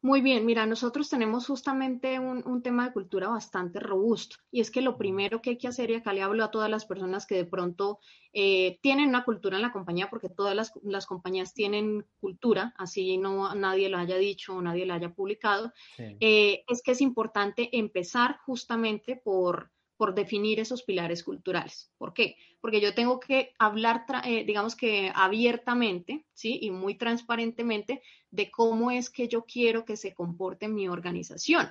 Muy 0.00 0.20
bien, 0.20 0.46
mira, 0.46 0.64
nosotros 0.64 1.10
tenemos 1.10 1.48
justamente 1.48 2.20
un, 2.20 2.62
tema 2.62 2.86
de 2.86 2.92
cultura 2.92 3.28
bastante 3.28 3.80
robusto 3.80 4.36
y 4.52 4.60
es 4.60 4.70
que 4.70 4.80
lo 4.80 4.96
primero 4.96 5.42
que 5.42 5.50
hay 5.50 5.58
que 5.58 5.66
hacer, 5.66 5.90
y 5.90 5.94
acá 5.94 6.12
le 6.12 6.22
hablo 6.22 6.44
a 6.44 6.52
todas 6.52 6.70
las 6.70 6.86
personas 6.86 7.26
que 7.26 7.34
de 7.34 7.44
pronto 7.44 7.98
eh, 8.32 8.78
tienen 8.80 9.08
una 9.08 9.24
cultura 9.24 9.56
en 9.56 9.62
la 9.62 9.72
compañía, 9.72 10.08
porque 10.08 10.28
todas 10.28 10.54
las, 10.82 11.06
compañías 11.06 11.52
tienen 11.52 12.06
cultura, 12.20 12.74
así 12.78 13.18
no 13.18 13.52
nadie 13.56 13.88
lo 13.88 13.98
haya 13.98 14.16
dicho 14.16 14.54
o 14.54 14.62
nadie 14.62 14.86
lo 14.86 14.94
haya 14.94 15.12
publicado, 15.12 15.72
eh, 15.98 16.62
es 16.68 16.82
que 16.82 16.92
es 16.92 17.00
importante 17.00 17.76
empezar 17.76 18.38
justamente 18.46 19.16
por 19.16 19.72
por 19.98 20.14
definir 20.14 20.60
esos 20.60 20.84
pilares 20.84 21.24
culturales. 21.24 21.90
¿Por 21.98 22.14
qué? 22.14 22.36
Porque 22.60 22.80
yo 22.80 22.94
tengo 22.94 23.18
que 23.18 23.52
hablar, 23.58 24.06
eh, 24.24 24.44
digamos 24.44 24.76
que 24.76 25.10
abiertamente, 25.12 26.24
¿sí? 26.32 26.58
Y 26.62 26.70
muy 26.70 26.94
transparentemente 26.94 28.00
de 28.30 28.50
cómo 28.50 28.92
es 28.92 29.10
que 29.10 29.26
yo 29.26 29.44
quiero 29.44 29.84
que 29.84 29.96
se 29.96 30.14
comporte 30.14 30.68
mi 30.68 30.88
organización. 30.88 31.68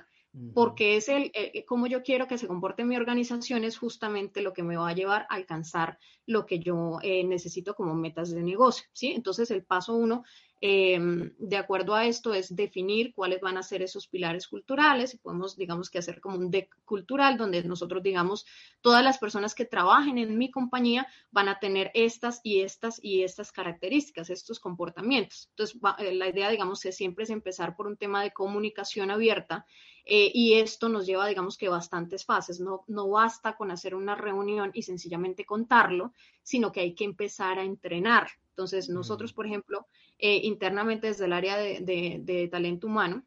Porque 0.54 0.96
es 0.96 1.08
el, 1.08 1.32
eh, 1.34 1.64
cómo 1.66 1.88
yo 1.88 2.02
quiero 2.02 2.28
que 2.28 2.38
se 2.38 2.46
comporte 2.46 2.84
mi 2.84 2.96
organización 2.96 3.64
es 3.64 3.76
justamente 3.76 4.40
lo 4.40 4.52
que 4.52 4.62
me 4.62 4.76
va 4.76 4.90
a 4.90 4.94
llevar 4.94 5.22
a 5.22 5.34
alcanzar 5.34 5.98
lo 6.26 6.46
que 6.46 6.60
yo 6.60 6.98
eh, 7.02 7.24
necesito 7.24 7.74
como 7.74 7.94
metas 7.94 8.30
de 8.30 8.42
negocio, 8.42 8.86
¿sí? 8.92 9.12
Entonces, 9.16 9.50
el 9.50 9.64
paso 9.64 9.96
uno 9.96 10.22
Em, 10.60 11.32
de 11.38 11.56
acuerdo 11.56 11.94
a 11.94 12.06
esto 12.06 12.34
es 12.34 12.54
definir 12.56 13.14
cuáles 13.14 13.40
van 13.40 13.56
a 13.56 13.62
ser 13.62 13.80
esos 13.80 14.08
pilares 14.08 14.48
culturales 14.48 15.14
y 15.14 15.18
podemos, 15.18 15.56
digamos 15.56 15.88
que 15.88 15.98
hacer 15.98 16.20
como 16.20 16.36
un 16.36 16.50
deck 16.50 16.74
cultural 16.84 17.36
donde 17.36 17.62
nosotros 17.62 18.02
digamos, 18.02 18.44
todas 18.80 19.04
las 19.04 19.18
personas 19.18 19.54
que 19.54 19.64
trabajen 19.64 20.18
en 20.18 20.36
mi 20.36 20.50
compañía 20.50 21.06
van 21.30 21.48
a 21.48 21.60
tener 21.60 21.92
estas 21.94 22.40
y 22.42 22.62
estas 22.62 22.98
y 23.02 23.22
estas 23.22 23.52
características, 23.52 24.30
estos 24.30 24.58
comportamientos. 24.58 25.48
Entonces, 25.50 25.78
eh, 25.98 26.12
la 26.12 26.28
idea, 26.28 26.50
digamos, 26.50 26.80
que 26.80 26.90
siempre 26.90 27.22
es 27.22 27.30
empezar 27.30 27.76
por 27.76 27.86
un 27.86 27.96
tema 27.96 28.22
de 28.22 28.32
comunicación 28.32 29.12
abierta 29.12 29.64
eh, 30.04 30.30
y 30.34 30.54
esto 30.54 30.88
nos 30.88 31.06
lleva, 31.06 31.28
digamos 31.28 31.56
que 31.56 31.68
bastantes 31.68 32.24
fases. 32.24 32.58
No, 32.58 32.84
no 32.88 33.08
basta 33.08 33.56
con 33.56 33.70
hacer 33.70 33.94
una 33.94 34.16
reunión 34.16 34.70
y 34.74 34.82
sencillamente 34.82 35.44
contarlo, 35.44 36.14
sino 36.42 36.72
que 36.72 36.80
hay 36.80 36.94
que 36.94 37.04
empezar 37.04 37.58
a 37.58 37.64
entrenar. 37.64 38.28
Entonces, 38.58 38.88
nosotros, 38.88 39.32
por 39.32 39.46
ejemplo, 39.46 39.86
eh, 40.18 40.40
internamente 40.44 41.08
desde 41.08 41.26
el 41.26 41.32
área 41.32 41.56
de, 41.56 42.48
talento 42.50 42.86
humano, 42.86 43.24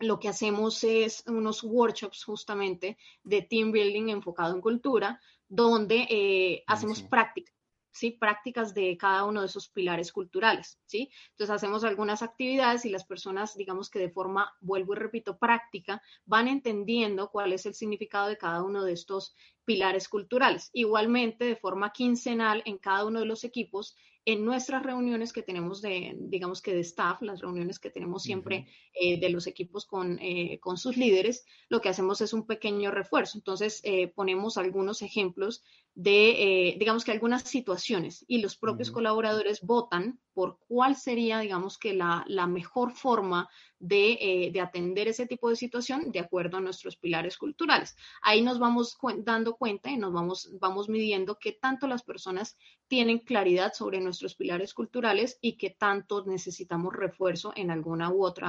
lo 0.00 0.18
que 0.18 0.28
hacemos 0.28 0.84
es 0.84 1.24
unos 1.26 1.62
workshops 1.64 2.24
justamente 2.24 2.96
de 3.24 3.42
team 3.42 3.72
building 3.72 4.08
enfocado 4.08 4.54
en 4.54 4.60
cultura, 4.60 5.20
donde 5.48 6.06
eh, 6.08 6.64
hacemos 6.66 7.02
prácticas. 7.02 7.58
¿sí? 7.98 8.12
prácticas 8.12 8.74
de 8.74 8.96
cada 8.96 9.24
uno 9.24 9.40
de 9.40 9.46
esos 9.46 9.68
pilares 9.68 10.12
culturales, 10.12 10.78
¿sí? 10.86 11.10
Entonces 11.30 11.56
hacemos 11.56 11.82
algunas 11.82 12.22
actividades 12.22 12.84
y 12.84 12.90
las 12.90 13.04
personas, 13.04 13.56
digamos 13.56 13.90
que 13.90 13.98
de 13.98 14.10
forma, 14.10 14.54
vuelvo 14.60 14.92
y 14.92 14.96
repito, 14.96 15.38
práctica, 15.38 16.00
van 16.24 16.46
entendiendo 16.46 17.30
cuál 17.30 17.52
es 17.52 17.66
el 17.66 17.74
significado 17.74 18.28
de 18.28 18.38
cada 18.38 18.62
uno 18.62 18.84
de 18.84 18.92
estos 18.92 19.34
pilares 19.64 20.08
culturales. 20.08 20.70
Igualmente, 20.72 21.44
de 21.44 21.56
forma 21.56 21.92
quincenal 21.92 22.62
en 22.66 22.78
cada 22.78 23.04
uno 23.04 23.18
de 23.20 23.26
los 23.26 23.42
equipos, 23.42 23.96
en 24.24 24.44
nuestras 24.44 24.82
reuniones 24.82 25.32
que 25.32 25.42
tenemos 25.42 25.80
de, 25.80 26.14
digamos 26.18 26.60
que 26.60 26.74
de 26.74 26.80
staff, 26.80 27.22
las 27.22 27.40
reuniones 27.40 27.78
que 27.78 27.90
tenemos 27.90 28.22
siempre 28.22 28.66
eh, 28.92 29.18
de 29.18 29.30
los 29.30 29.46
equipos 29.46 29.86
con, 29.86 30.18
eh, 30.20 30.58
con, 30.60 30.76
sus 30.76 30.96
líderes, 30.96 31.46
lo 31.68 31.80
que 31.80 31.88
hacemos 31.88 32.20
es 32.20 32.32
un 32.32 32.46
pequeño 32.46 32.90
refuerzo. 32.90 33.38
Entonces, 33.38 33.80
eh, 33.84 34.08
ponemos 34.08 34.58
algunos 34.58 35.02
ejemplos 35.02 35.62
de, 35.94 36.76
digamos 36.78 37.04
que 37.04 37.12
algunas 37.12 37.42
situaciones 37.42 38.24
y 38.28 38.40
los 38.40 38.56
propios 38.56 38.90
colaboradores 38.90 39.62
votan 39.62 40.20
por 40.38 40.56
cuál 40.68 40.94
sería, 40.94 41.40
digamos 41.40 41.78
que 41.78 41.94
la, 41.94 42.24
la 42.28 42.46
mejor 42.46 42.92
forma 42.92 43.48
de, 43.80 44.18
eh, 44.20 44.50
de, 44.52 44.60
atender 44.60 45.08
ese 45.08 45.26
tipo 45.26 45.50
de 45.50 45.56
situación 45.56 46.12
de 46.12 46.20
acuerdo 46.20 46.58
a 46.58 46.60
nuestros 46.60 46.96
pilares 46.96 47.36
culturales. 47.36 47.96
Ahí 48.22 48.42
nos 48.42 48.60
vamos 48.60 48.96
cu 48.96 49.12
dando 49.18 49.56
cuenta 49.56 49.90
y 49.90 49.96
nos 49.96 50.12
vamos, 50.12 50.50
vamos 50.60 50.88
midiendo 50.88 51.38
qué 51.40 51.52
tanto 51.52 51.88
las 51.88 52.04
personas 52.04 52.56
tienen 52.88 53.18
claridad 53.18 53.72
sobre 53.74 54.00
nuestros 54.00 54.34
pilares 54.34 54.74
culturales 54.74 55.38
y 55.40 55.56
qué 55.56 55.70
tanto 55.70 56.24
necesitamos 56.24 56.94
refuerzo 56.94 57.52
en 57.54 57.70
alguna 57.70 58.10
u 58.10 58.24
otra 58.24 58.48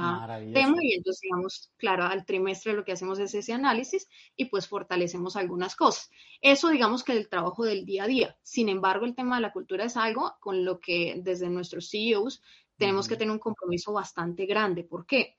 tema. 0.52 0.76
Y 0.80 0.94
entonces, 0.94 1.20
digamos, 1.22 1.72
claro, 1.76 2.04
al 2.04 2.24
trimestre 2.24 2.72
lo 2.72 2.84
que 2.84 2.92
hacemos 2.92 3.18
es 3.18 3.34
ese 3.34 3.52
análisis 3.52 4.08
y 4.36 4.46
pues 4.46 4.68
fortalecemos 4.68 5.36
algunas 5.36 5.76
cosas. 5.76 6.10
Eso, 6.40 6.68
digamos 6.70 7.04
que 7.04 7.12
el 7.12 7.28
trabajo 7.28 7.64
del 7.64 7.84
día 7.84 8.04
a 8.04 8.08
día. 8.08 8.36
Sin 8.42 8.68
embargo, 8.68 9.04
el 9.04 9.14
tema 9.14 9.36
de 9.36 9.42
la 9.42 9.52
cultura 9.52 9.84
es 9.84 9.96
algo 9.96 10.34
con 10.40 10.64
lo 10.64 10.80
que 10.80 11.20
desde 11.22 11.50
nuestros 11.80 11.90
CEOs 11.90 12.42
tenemos 12.76 13.08
que 13.08 13.16
tener 13.16 13.32
un 13.32 13.38
compromiso 13.38 13.92
bastante 13.92 14.46
grande. 14.46 14.84
¿Por 14.84 15.06
qué? 15.06 15.36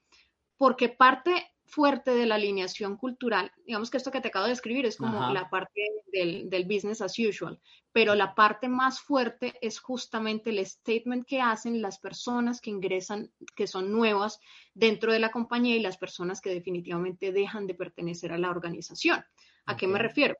Porque 0.57 0.89
parte 0.89 1.47
fuerte 1.65 2.11
de 2.11 2.25
la 2.25 2.35
alineación 2.35 2.97
cultural, 2.97 3.51
digamos 3.65 3.89
que 3.89 3.97
esto 3.97 4.11
que 4.11 4.19
te 4.19 4.27
acabo 4.27 4.45
de 4.45 4.51
describir 4.51 4.85
es 4.85 4.97
como 4.97 5.31
la 5.31 5.49
parte 5.49 5.81
del, 6.11 6.49
del, 6.49 6.65
business 6.65 7.01
as 7.01 7.17
usual, 7.17 7.59
pero 7.93 8.13
la 8.13 8.35
parte 8.35 8.67
más 8.67 8.99
fuerte 8.99 9.53
es 9.61 9.79
justamente 9.79 10.49
el 10.49 10.63
statement 10.65 11.25
que 11.25 11.39
hacen 11.39 11.81
las 11.81 11.97
personas 11.97 12.59
que 12.59 12.71
ingresan, 12.71 13.31
que 13.55 13.67
son 13.67 13.91
nuevas 13.91 14.39
dentro 14.73 15.13
de 15.13 15.19
la 15.19 15.31
compañía 15.31 15.77
y 15.77 15.79
las 15.79 15.97
personas 15.97 16.41
que 16.41 16.49
definitivamente 16.49 17.31
dejan 17.31 17.67
de 17.67 17.73
pertenecer 17.73 18.33
a 18.33 18.37
la 18.37 18.49
organización. 18.49 19.23
¿A 19.65 19.77
qué 19.77 19.87
me 19.87 19.97
refiero? 19.97 20.35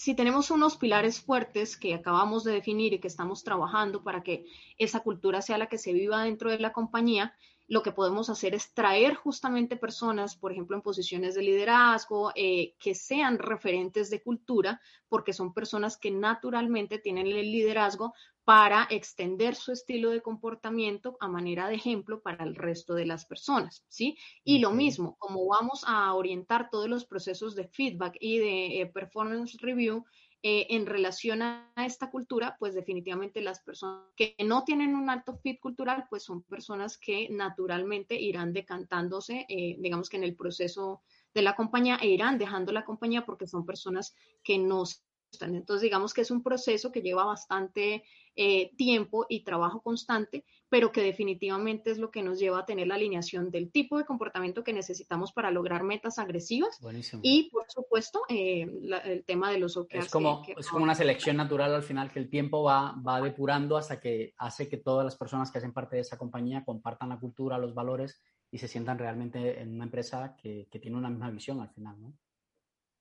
Si 0.00 0.14
tenemos 0.14 0.50
unos 0.50 0.78
pilares 0.78 1.20
fuertes 1.20 1.76
que 1.76 1.92
acabamos 1.92 2.42
de 2.42 2.52
definir 2.54 2.94
y 2.94 3.00
que 3.00 3.08
estamos 3.08 3.44
trabajando 3.44 4.02
para 4.02 4.22
que 4.22 4.46
esa 4.78 5.00
cultura 5.00 5.42
sea 5.42 5.58
la 5.58 5.68
que 5.68 5.76
se 5.76 5.92
viva 5.92 6.24
dentro 6.24 6.50
de 6.50 6.58
la 6.58 6.72
compañía, 6.72 7.34
lo 7.68 7.82
que 7.82 7.92
podemos 7.92 8.30
hacer 8.30 8.54
es 8.54 8.72
traer 8.72 9.14
justamente 9.14 9.76
personas, 9.76 10.36
por 10.36 10.52
ejemplo, 10.52 10.74
en 10.74 10.80
posiciones 10.80 11.34
de 11.34 11.42
liderazgo, 11.42 12.32
eh, 12.34 12.76
que 12.78 12.94
sean 12.94 13.38
referentes 13.38 14.08
de 14.08 14.22
cultura, 14.22 14.80
porque 15.06 15.34
son 15.34 15.52
personas 15.52 15.98
que 15.98 16.10
naturalmente 16.10 16.98
tienen 16.98 17.26
el 17.26 17.52
liderazgo 17.52 18.14
para 18.50 18.88
extender 18.90 19.54
su 19.54 19.70
estilo 19.70 20.10
de 20.10 20.22
comportamiento 20.22 21.16
a 21.20 21.28
manera 21.28 21.68
de 21.68 21.76
ejemplo 21.76 22.20
para 22.20 22.42
el 22.42 22.56
resto 22.56 22.94
de 22.94 23.06
las 23.06 23.24
personas, 23.24 23.84
¿sí? 23.88 24.18
Y 24.42 24.58
lo 24.58 24.72
mismo, 24.72 25.14
como 25.20 25.46
vamos 25.46 25.84
a 25.86 26.12
orientar 26.14 26.68
todos 26.68 26.88
los 26.88 27.04
procesos 27.04 27.54
de 27.54 27.68
feedback 27.68 28.16
y 28.18 28.38
de 28.38 28.80
eh, 28.80 28.86
performance 28.86 29.56
review 29.60 30.04
eh, 30.42 30.66
en 30.70 30.86
relación 30.86 31.42
a 31.42 31.72
esta 31.76 32.10
cultura, 32.10 32.56
pues 32.58 32.74
definitivamente 32.74 33.40
las 33.40 33.60
personas 33.60 34.02
que 34.16 34.34
no 34.44 34.64
tienen 34.64 34.96
un 34.96 35.10
alto 35.10 35.36
fit 35.36 35.60
cultural, 35.60 36.06
pues 36.10 36.24
son 36.24 36.42
personas 36.42 36.98
que 36.98 37.28
naturalmente 37.30 38.20
irán 38.20 38.52
decantándose, 38.52 39.46
eh, 39.48 39.76
digamos 39.78 40.10
que 40.10 40.16
en 40.16 40.24
el 40.24 40.34
proceso 40.34 41.02
de 41.34 41.42
la 41.42 41.54
compañía 41.54 41.98
e 42.02 42.08
irán 42.08 42.36
dejando 42.36 42.72
la 42.72 42.84
compañía 42.84 43.24
porque 43.24 43.46
son 43.46 43.64
personas 43.64 44.12
que 44.42 44.58
no 44.58 44.86
entonces, 45.40 45.82
digamos 45.82 46.12
que 46.12 46.22
es 46.22 46.30
un 46.30 46.42
proceso 46.42 46.90
que 46.92 47.02
lleva 47.02 47.24
bastante 47.24 48.04
eh, 48.42 48.70
tiempo 48.74 49.26
y 49.28 49.44
trabajo 49.44 49.82
constante, 49.82 50.46
pero 50.70 50.92
que 50.92 51.02
definitivamente 51.02 51.90
es 51.90 51.98
lo 51.98 52.10
que 52.10 52.22
nos 52.22 52.38
lleva 52.38 52.60
a 52.60 52.64
tener 52.64 52.86
la 52.86 52.94
alineación 52.94 53.50
del 53.50 53.70
tipo 53.70 53.98
de 53.98 54.06
comportamiento 54.06 54.64
que 54.64 54.72
necesitamos 54.72 55.30
para 55.34 55.50
lograr 55.50 55.82
metas 55.82 56.18
agresivas. 56.18 56.80
Y, 57.20 57.50
por 57.50 57.70
supuesto, 57.70 58.22
eh, 58.30 58.66
el 59.04 59.24
tema 59.24 59.50
de 59.50 59.58
los 59.58 59.76
OKRs. 59.76 60.06
Es 60.06 60.10
como, 60.10 60.42
es 60.56 60.68
como 60.68 60.84
una 60.84 60.94
selección 60.94 61.36
natural 61.36 61.74
al 61.74 61.82
final 61.82 62.10
que 62.10 62.18
el 62.18 62.30
tiempo 62.30 62.62
va, 62.62 62.92
va 63.06 63.20
depurando 63.20 63.76
hasta 63.76 64.00
que 64.00 64.32
hace 64.38 64.70
que 64.70 64.78
todas 64.78 65.04
las 65.04 65.18
personas 65.18 65.50
que 65.50 65.58
hacen 65.58 65.74
parte 65.74 65.96
de 65.96 66.02
esa 66.02 66.16
compañía 66.16 66.64
compartan 66.64 67.10
la 67.10 67.20
cultura, 67.20 67.58
los 67.58 67.74
valores 67.74 68.18
y 68.50 68.56
se 68.56 68.68
sientan 68.68 68.98
realmente 68.98 69.60
en 69.60 69.74
una 69.74 69.84
empresa 69.84 70.34
que, 70.40 70.66
que 70.70 70.78
tiene 70.78 70.96
una 70.96 71.10
misma 71.10 71.28
visión 71.30 71.60
al 71.60 71.68
final, 71.68 72.00
¿no? 72.00 72.14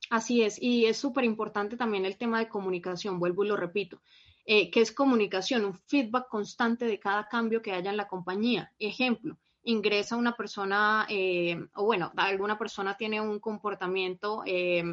Así 0.10 0.42
es, 0.42 0.62
y 0.62 0.86
es 0.86 0.98
súper 0.98 1.24
importante 1.24 1.78
también 1.78 2.06
el 2.06 2.18
tema 2.18 2.40
de 2.40 2.50
comunicación, 2.50 3.20
vuelvo 3.20 3.46
y 3.46 3.48
lo 3.48 3.56
repito, 3.56 4.02
eh, 4.52 4.72
que 4.72 4.82
es 4.82 4.92
comunicación, 4.92 5.64
un 5.64 5.76
feedback 5.76 6.28
constante 6.28 6.86
de 6.86 7.00
cada 7.00 7.28
cambio 7.28 7.62
que 7.62 7.72
haya 7.72 7.92
en 7.92 7.98
la 7.98 8.08
compañía. 8.08 8.74
Ejemplo, 8.80 9.38
ingresa 9.62 10.16
una 10.16 10.36
persona, 10.36 11.06
eh, 11.08 11.56
o 11.76 11.86
bueno, 11.86 12.12
alguna 12.18 12.58
persona 12.58 12.98
tiene 12.98 13.22
un 13.22 13.40
comportamiento 13.40 14.42
eh, 14.48 14.84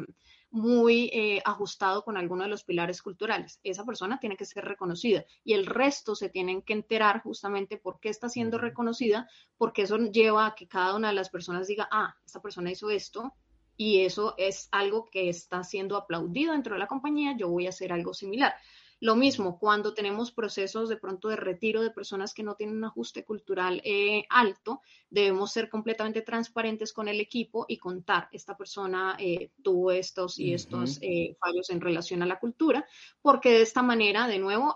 muy 0.51 1.41
ajustado 1.43 2.03
con 2.03 2.17
alguno 2.17 2.43
de 2.43 2.49
los 2.49 2.63
pilares 2.63 3.01
culturales. 3.01 3.59
Esa 3.63 3.83
persona 3.83 4.19
tiene 4.19 4.37
que 4.37 4.45
ser 4.45 4.63
reconocida 4.63 5.25
y 5.43 5.53
el 5.53 5.65
resto 5.65 6.13
se 6.13 6.29
tienen 6.29 6.61
que 6.61 6.73
enterar 6.73 7.23
justamente 7.23 7.77
por 7.77 7.99
qué 7.99 8.09
está 8.09 8.29
siendo 8.29 8.59
reconocida, 8.59 9.27
porque 9.57 9.81
eso 9.81 9.97
lleva 9.97 10.45
a 10.45 10.53
que 10.53 10.67
cada 10.67 10.95
una 10.95 11.07
de 11.07 11.15
las 11.15 11.31
personas 11.31 11.67
diga, 11.67 11.89
ah, 11.91 12.15
esta 12.23 12.43
persona 12.43 12.69
hizo 12.69 12.91
esto, 12.91 13.33
y 13.75 14.01
eso 14.01 14.35
es 14.37 14.69
algo 14.71 15.05
que 15.05 15.29
está 15.29 15.63
siendo 15.63 15.97
aplaudido 15.97 16.51
dentro 16.51 16.75
de 16.75 16.79
la 16.79 16.87
compañía, 16.87 17.35
yo 17.35 17.49
voy 17.49 17.65
a 17.65 17.69
hacer 17.69 17.91
algo 17.91 18.13
similar. 18.13 18.53
Lo 18.99 19.15
mismo 19.15 19.59
cuando 19.59 19.93
tenemos 19.93 20.31
procesos 20.31 20.89
de 20.89 20.97
pronto 20.97 21.27
de 21.27 21.35
retiro 21.35 21.81
de 21.81 21.91
personas 21.91 22.33
que 22.33 22.41
no 22.41 22.55
tienen 22.55 22.77
un 22.77 22.85
ajuste 22.85 23.23
cultural 23.23 23.79
eh, 23.83 24.25
alto, 24.29 24.81
debemos 25.09 25.51
ser 25.51 25.69
completamente 25.69 26.23
transparentes 26.23 26.93
con 26.93 27.07
el 27.07 27.19
equipo 27.19 27.65
y 27.67 27.77
contar, 27.77 28.27
esta 28.31 28.57
persona 28.57 29.15
eh, 29.19 29.51
tuvo 29.61 29.91
estos 29.91 30.39
y 30.39 30.53
estos 30.53 30.97
eh, 31.01 31.37
fallos 31.39 31.69
en 31.69 31.79
relación 31.79 32.23
a 32.23 32.25
la 32.25 32.39
cultura, 32.39 32.85
porque 33.21 33.51
de 33.51 33.61
esta 33.61 33.83
manera, 33.83 34.27
de 34.27 34.39
nuevo, 34.39 34.73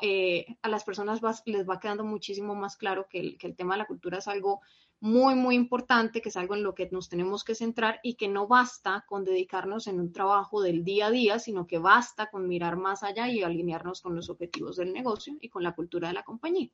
a 0.62 0.70
las 0.70 0.84
personas 0.84 1.22
les 1.46 1.68
va 1.68 1.80
quedando 1.80 2.04
muchísimo 2.04 2.54
más 2.54 2.78
claro 2.78 3.08
que 3.10 3.20
el, 3.20 3.38
que 3.38 3.48
el 3.48 3.56
tema 3.56 3.74
de 3.74 3.80
la 3.80 3.88
cultura 3.88 4.20
es 4.20 4.28
algo 4.28 4.62
muy, 5.02 5.34
muy 5.34 5.56
importante, 5.56 6.22
que 6.22 6.30
es 6.30 6.38
algo 6.38 6.56
en 6.56 6.64
lo 6.64 6.76
que 6.76 6.88
nos 6.92 7.10
tenemos 7.10 7.44
que 7.44 7.56
centrar 7.56 8.00
y 8.04 8.14
que 8.14 8.28
no 8.28 8.48
basta 8.48 9.04
con 9.08 9.26
dedicarnos 9.26 9.88
en 9.88 10.00
un 10.00 10.14
trabajo 10.14 10.62
del 10.62 10.84
día 10.84 11.08
a 11.08 11.12
día, 11.12 11.40
sino 11.40 11.66
que 11.66 11.80
basta 11.80 12.30
con 12.30 12.48
mirar 12.48 12.78
más 12.78 13.02
allá 13.02 13.28
y 13.28 13.42
alinearnos 13.42 14.02
con 14.02 14.16
los 14.16 14.30
objetivos 14.30 14.78
del 14.78 14.94
negocio 14.94 15.36
y 15.42 15.50
con 15.50 15.64
la 15.64 15.74
cultura 15.74 16.08
de 16.08 16.14
la 16.14 16.24
compañía. 16.24 16.70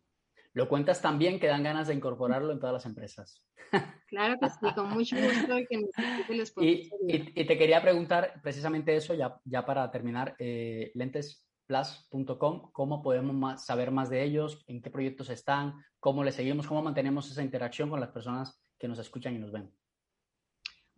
Lo 0.53 0.67
cuentas 0.67 1.01
tan 1.01 1.17
bien 1.17 1.39
que 1.39 1.47
dan 1.47 1.63
ganas 1.63 1.87
de 1.87 1.93
incorporarlo 1.93 2.51
en 2.51 2.59
todas 2.59 2.73
las 2.73 2.85
empresas. 2.85 3.41
Claro 4.07 4.37
que 4.39 4.47
sí, 4.49 4.73
con 4.73 4.89
mucho 4.89 5.17
gusto. 5.17 5.59
Y, 5.59 5.67
que 5.67 6.33
les 6.33 6.53
y, 6.61 6.89
y, 7.09 7.45
te 7.45 7.57
quería 7.57 7.81
preguntar 7.81 8.39
precisamente 8.41 8.95
eso, 8.95 9.13
ya, 9.13 9.37
ya 9.43 9.65
para 9.65 9.91
terminar, 9.91 10.33
eh, 10.39 10.91
lentes 10.95 11.46
plus.com, 11.67 12.71
cómo 12.71 13.01
podemos 13.01 13.63
saber 13.63 13.91
más 13.91 14.09
de 14.09 14.23
ellos, 14.23 14.63
en 14.67 14.81
qué 14.81 14.89
proyectos 14.89 15.29
están, 15.29 15.75
cómo 15.99 16.23
les 16.23 16.35
seguimos, 16.35 16.65
cómo 16.65 16.81
mantenemos 16.81 17.29
esa 17.29 17.43
interacción 17.43 17.89
con 17.89 17.99
las 17.99 18.09
personas 18.09 18.59
que 18.79 18.87
nos 18.87 18.99
escuchan 18.99 19.35
y 19.35 19.39
nos 19.39 19.51
ven. 19.51 19.71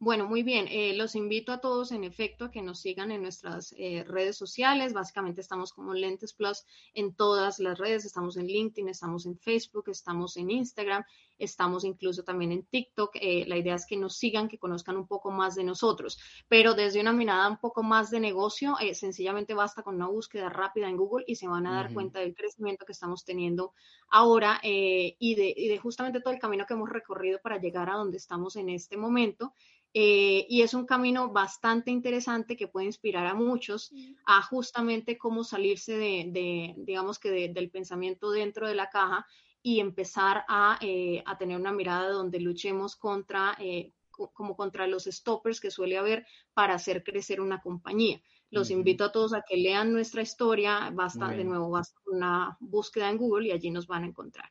Bueno, 0.02 0.28
muy 0.28 0.44
bien. 0.44 0.66
Eh, 0.70 0.94
los 0.96 1.14
invito 1.14 1.52
a 1.52 1.60
todos, 1.60 1.92
en 1.92 2.06
efecto, 2.06 2.46
a 2.46 2.52
que 2.52 2.62
nos 2.62 2.80
sigan 2.80 3.12
en 3.12 3.22
nuestras 3.22 3.76
eh, 3.78 4.06
redes 4.08 4.38
sociales. 4.38 4.94
Básicamente 4.94 5.42
estamos 5.42 5.74
como 5.74 5.94
Lentes 5.94 6.32
Plus 6.32 6.64
en 6.94 7.14
todas 7.14 7.60
las 7.60 7.78
redes. 7.78 8.06
Estamos 8.06 8.38
en 8.38 8.48
LinkedIn, 8.48 8.88
estamos 8.88 9.26
en 9.26 9.38
Facebook, 9.38 9.90
estamos 9.90 10.38
en 10.38 10.52
Instagram, 10.52 11.04
estamos 11.38 11.84
incluso 11.84 12.24
también 12.24 12.54
en 12.54 12.64
TikTok. 12.64 13.12
Eh, 13.16 13.44
la 13.46 13.58
idea 13.58 13.76
es 13.76 13.86
que 13.86 13.98
nos 13.98 14.16
sigan, 14.16 14.48
que 14.48 14.58
conozcan 14.58 14.96
un 14.96 15.06
poco 15.06 15.32
más 15.32 15.56
de 15.56 15.66
nosotros. 15.66 16.18
Pero 16.48 16.76
desde 16.76 17.02
una 17.02 17.12
mirada 17.12 17.50
un 17.50 17.58
poco 17.58 17.84
más 17.84 18.10
de 18.10 18.22
negocio, 18.22 18.78
sencillamente 18.94 19.54
basta 19.54 19.84
con 19.84 19.96
una 19.96 20.08
búsqueda 20.08 20.48
rápida 20.48 20.88
en 20.88 20.96
Google 20.96 21.26
y 21.28 21.36
se 21.36 21.50
van 21.50 21.68
a 21.68 21.74
dar 21.74 21.94
cuenta 21.94 22.20
del 22.20 22.36
crecimiento 22.36 22.86
que 22.86 22.94
estamos 22.94 23.26
teniendo 23.26 23.74
ahora 24.10 24.62
y 24.64 25.36
de, 25.36 25.54
y 25.56 25.68
de 25.68 25.78
justamente 25.78 26.22
todo 26.22 26.34
el 26.34 26.40
camino 26.40 26.66
que 26.66 26.74
hemos 26.74 26.90
recorrido 26.90 27.40
para 27.42 27.60
llegar 27.60 27.90
a 27.90 27.96
donde 27.96 28.16
estamos 28.16 28.56
en 28.56 28.70
este 28.70 28.96
momento. 28.96 29.54
Eh, 29.94 30.46
y 30.48 30.62
es 30.62 30.76
un 30.76 30.86
camino 30.86 31.32
bastante 31.32 31.90
interesante 31.90 32.56
que 32.56 32.68
puede 32.68 32.86
inspirar 32.86 33.26
a 33.26 33.34
muchos 33.34 33.92
a 34.26 34.42
justamente 34.44 35.18
cómo 35.18 35.44
salirse 35.44 35.98
de, 35.98 36.76
digamos 36.78 37.18
que 37.18 37.50
del 37.50 37.72
pensamiento 37.72 38.30
dentro 38.30 38.68
de 38.68 38.76
la 38.76 38.90
caja 38.90 39.26
y 39.64 39.80
empezar 39.80 40.46
a, 40.48 40.78
eh, 40.82 41.24
a 41.26 41.38
tener 41.38 41.60
una 41.60 41.72
mirada 41.72 42.12
donde 42.12 42.40
luchemos 42.40 42.96
contra, 42.96 43.56
eh, 43.60 43.92
como 44.12 44.56
contra 44.56 44.86
los 44.86 45.06
stoppers 45.06 45.60
que 45.60 45.72
suele 45.72 45.98
haber 45.98 46.26
para 46.54 46.76
hacer 46.76 47.04
crecer 47.04 47.42
una 47.42 47.62
compañía. 47.62 48.22
Los 48.52 48.72
invito 48.72 49.06
a 49.06 49.12
todos 49.12 49.34
a 49.34 49.44
que 49.48 49.58
lean 49.58 49.94
nuestra 49.94 50.24
historia, 50.24 50.90
basta 50.92 51.28
de 51.30 51.44
nuevo, 51.44 51.70
basta 51.70 52.00
una 52.08 52.58
búsqueda 52.60 53.10
en 53.10 53.18
Google 53.18 53.48
y 53.48 53.52
allí 53.52 53.70
nos 53.70 53.86
van 53.86 54.04
a 54.04 54.08
encontrar. 54.08 54.50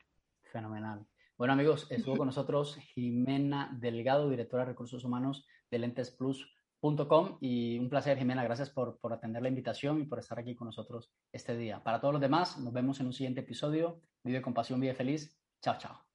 Fenomenal. 0.53 1.05
Bueno, 1.39 1.53
amigos, 1.53 1.87
estuvo 1.91 2.17
con 2.17 2.27
nosotros 2.27 2.77
Jimena 2.95 3.71
Delgado, 3.81 4.29
directora 4.29 4.65
de 4.65 4.71
Recursos 4.71 5.05
Humanos 5.05 5.47
de 5.71 5.79
lentesplus.com. 5.79 7.39
Y 7.41 7.79
un 7.79 7.89
placer, 7.89 8.19
Jimena. 8.19 8.43
Gracias 8.43 8.71
por, 8.71 8.99
por 8.99 9.13
atender 9.13 9.41
la 9.43 9.49
invitación 9.49 10.01
y 10.01 10.05
por 10.05 10.19
estar 10.19 10.41
aquí 10.41 10.57
con 10.57 10.67
nosotros 10.67 11.13
este 11.33 11.57
día. 11.57 11.81
Para 11.85 12.01
todos 12.01 12.15
los 12.15 12.21
demás, 12.21 12.59
nos 12.59 12.73
vemos 12.73 12.99
en 12.99 13.07
un 13.07 13.13
siguiente 13.13 13.43
episodio. 13.43 14.01
Vive 14.25 14.43
con 14.43 14.53
pasión, 14.53 14.81
vive 14.81 14.95
feliz. 14.95 15.39
Chao, 15.63 15.79
chao. 15.79 16.08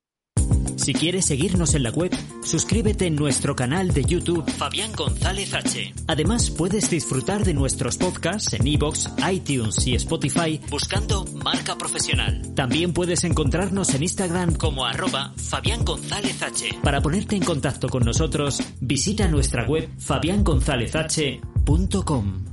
Si 0.83 0.93
quieres 0.93 1.25
seguirnos 1.25 1.73
en 1.75 1.83
la 1.83 1.91
web, 1.91 2.11
suscríbete 2.43 3.05
en 3.05 3.15
nuestro 3.15 3.55
canal 3.55 3.93
de 3.93 4.03
YouTube 4.03 4.43
Fabián 4.57 4.91
González 4.91 5.53
H. 5.53 5.93
Además, 6.07 6.49
puedes 6.49 6.89
disfrutar 6.89 7.45
de 7.45 7.53
nuestros 7.53 7.97
podcasts 7.97 8.51
en 8.51 8.67
iVoox, 8.67 9.07
iTunes 9.31 9.87
y 9.87 9.95
Spotify 9.95 10.59
buscando 10.69 11.23
Marca 11.41 11.77
Profesional. 11.77 12.53
También 12.53 12.91
puedes 12.91 13.23
encontrarnos 13.23 13.93
en 13.93 14.03
Instagram 14.03 14.55
como 14.55 14.85
arroba 14.85 15.31
Fabián 15.37 15.85
González 15.85 16.43
H. 16.43 16.79
Para 16.83 17.01
ponerte 17.01 17.37
en 17.37 17.45
contacto 17.45 17.87
con 17.87 18.03
nosotros, 18.03 18.61
visita 18.81 19.29
nuestra 19.29 19.65
web 19.65 19.87
fabiangonzalezh.com. 19.99 22.52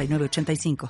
906985. 0.07 0.77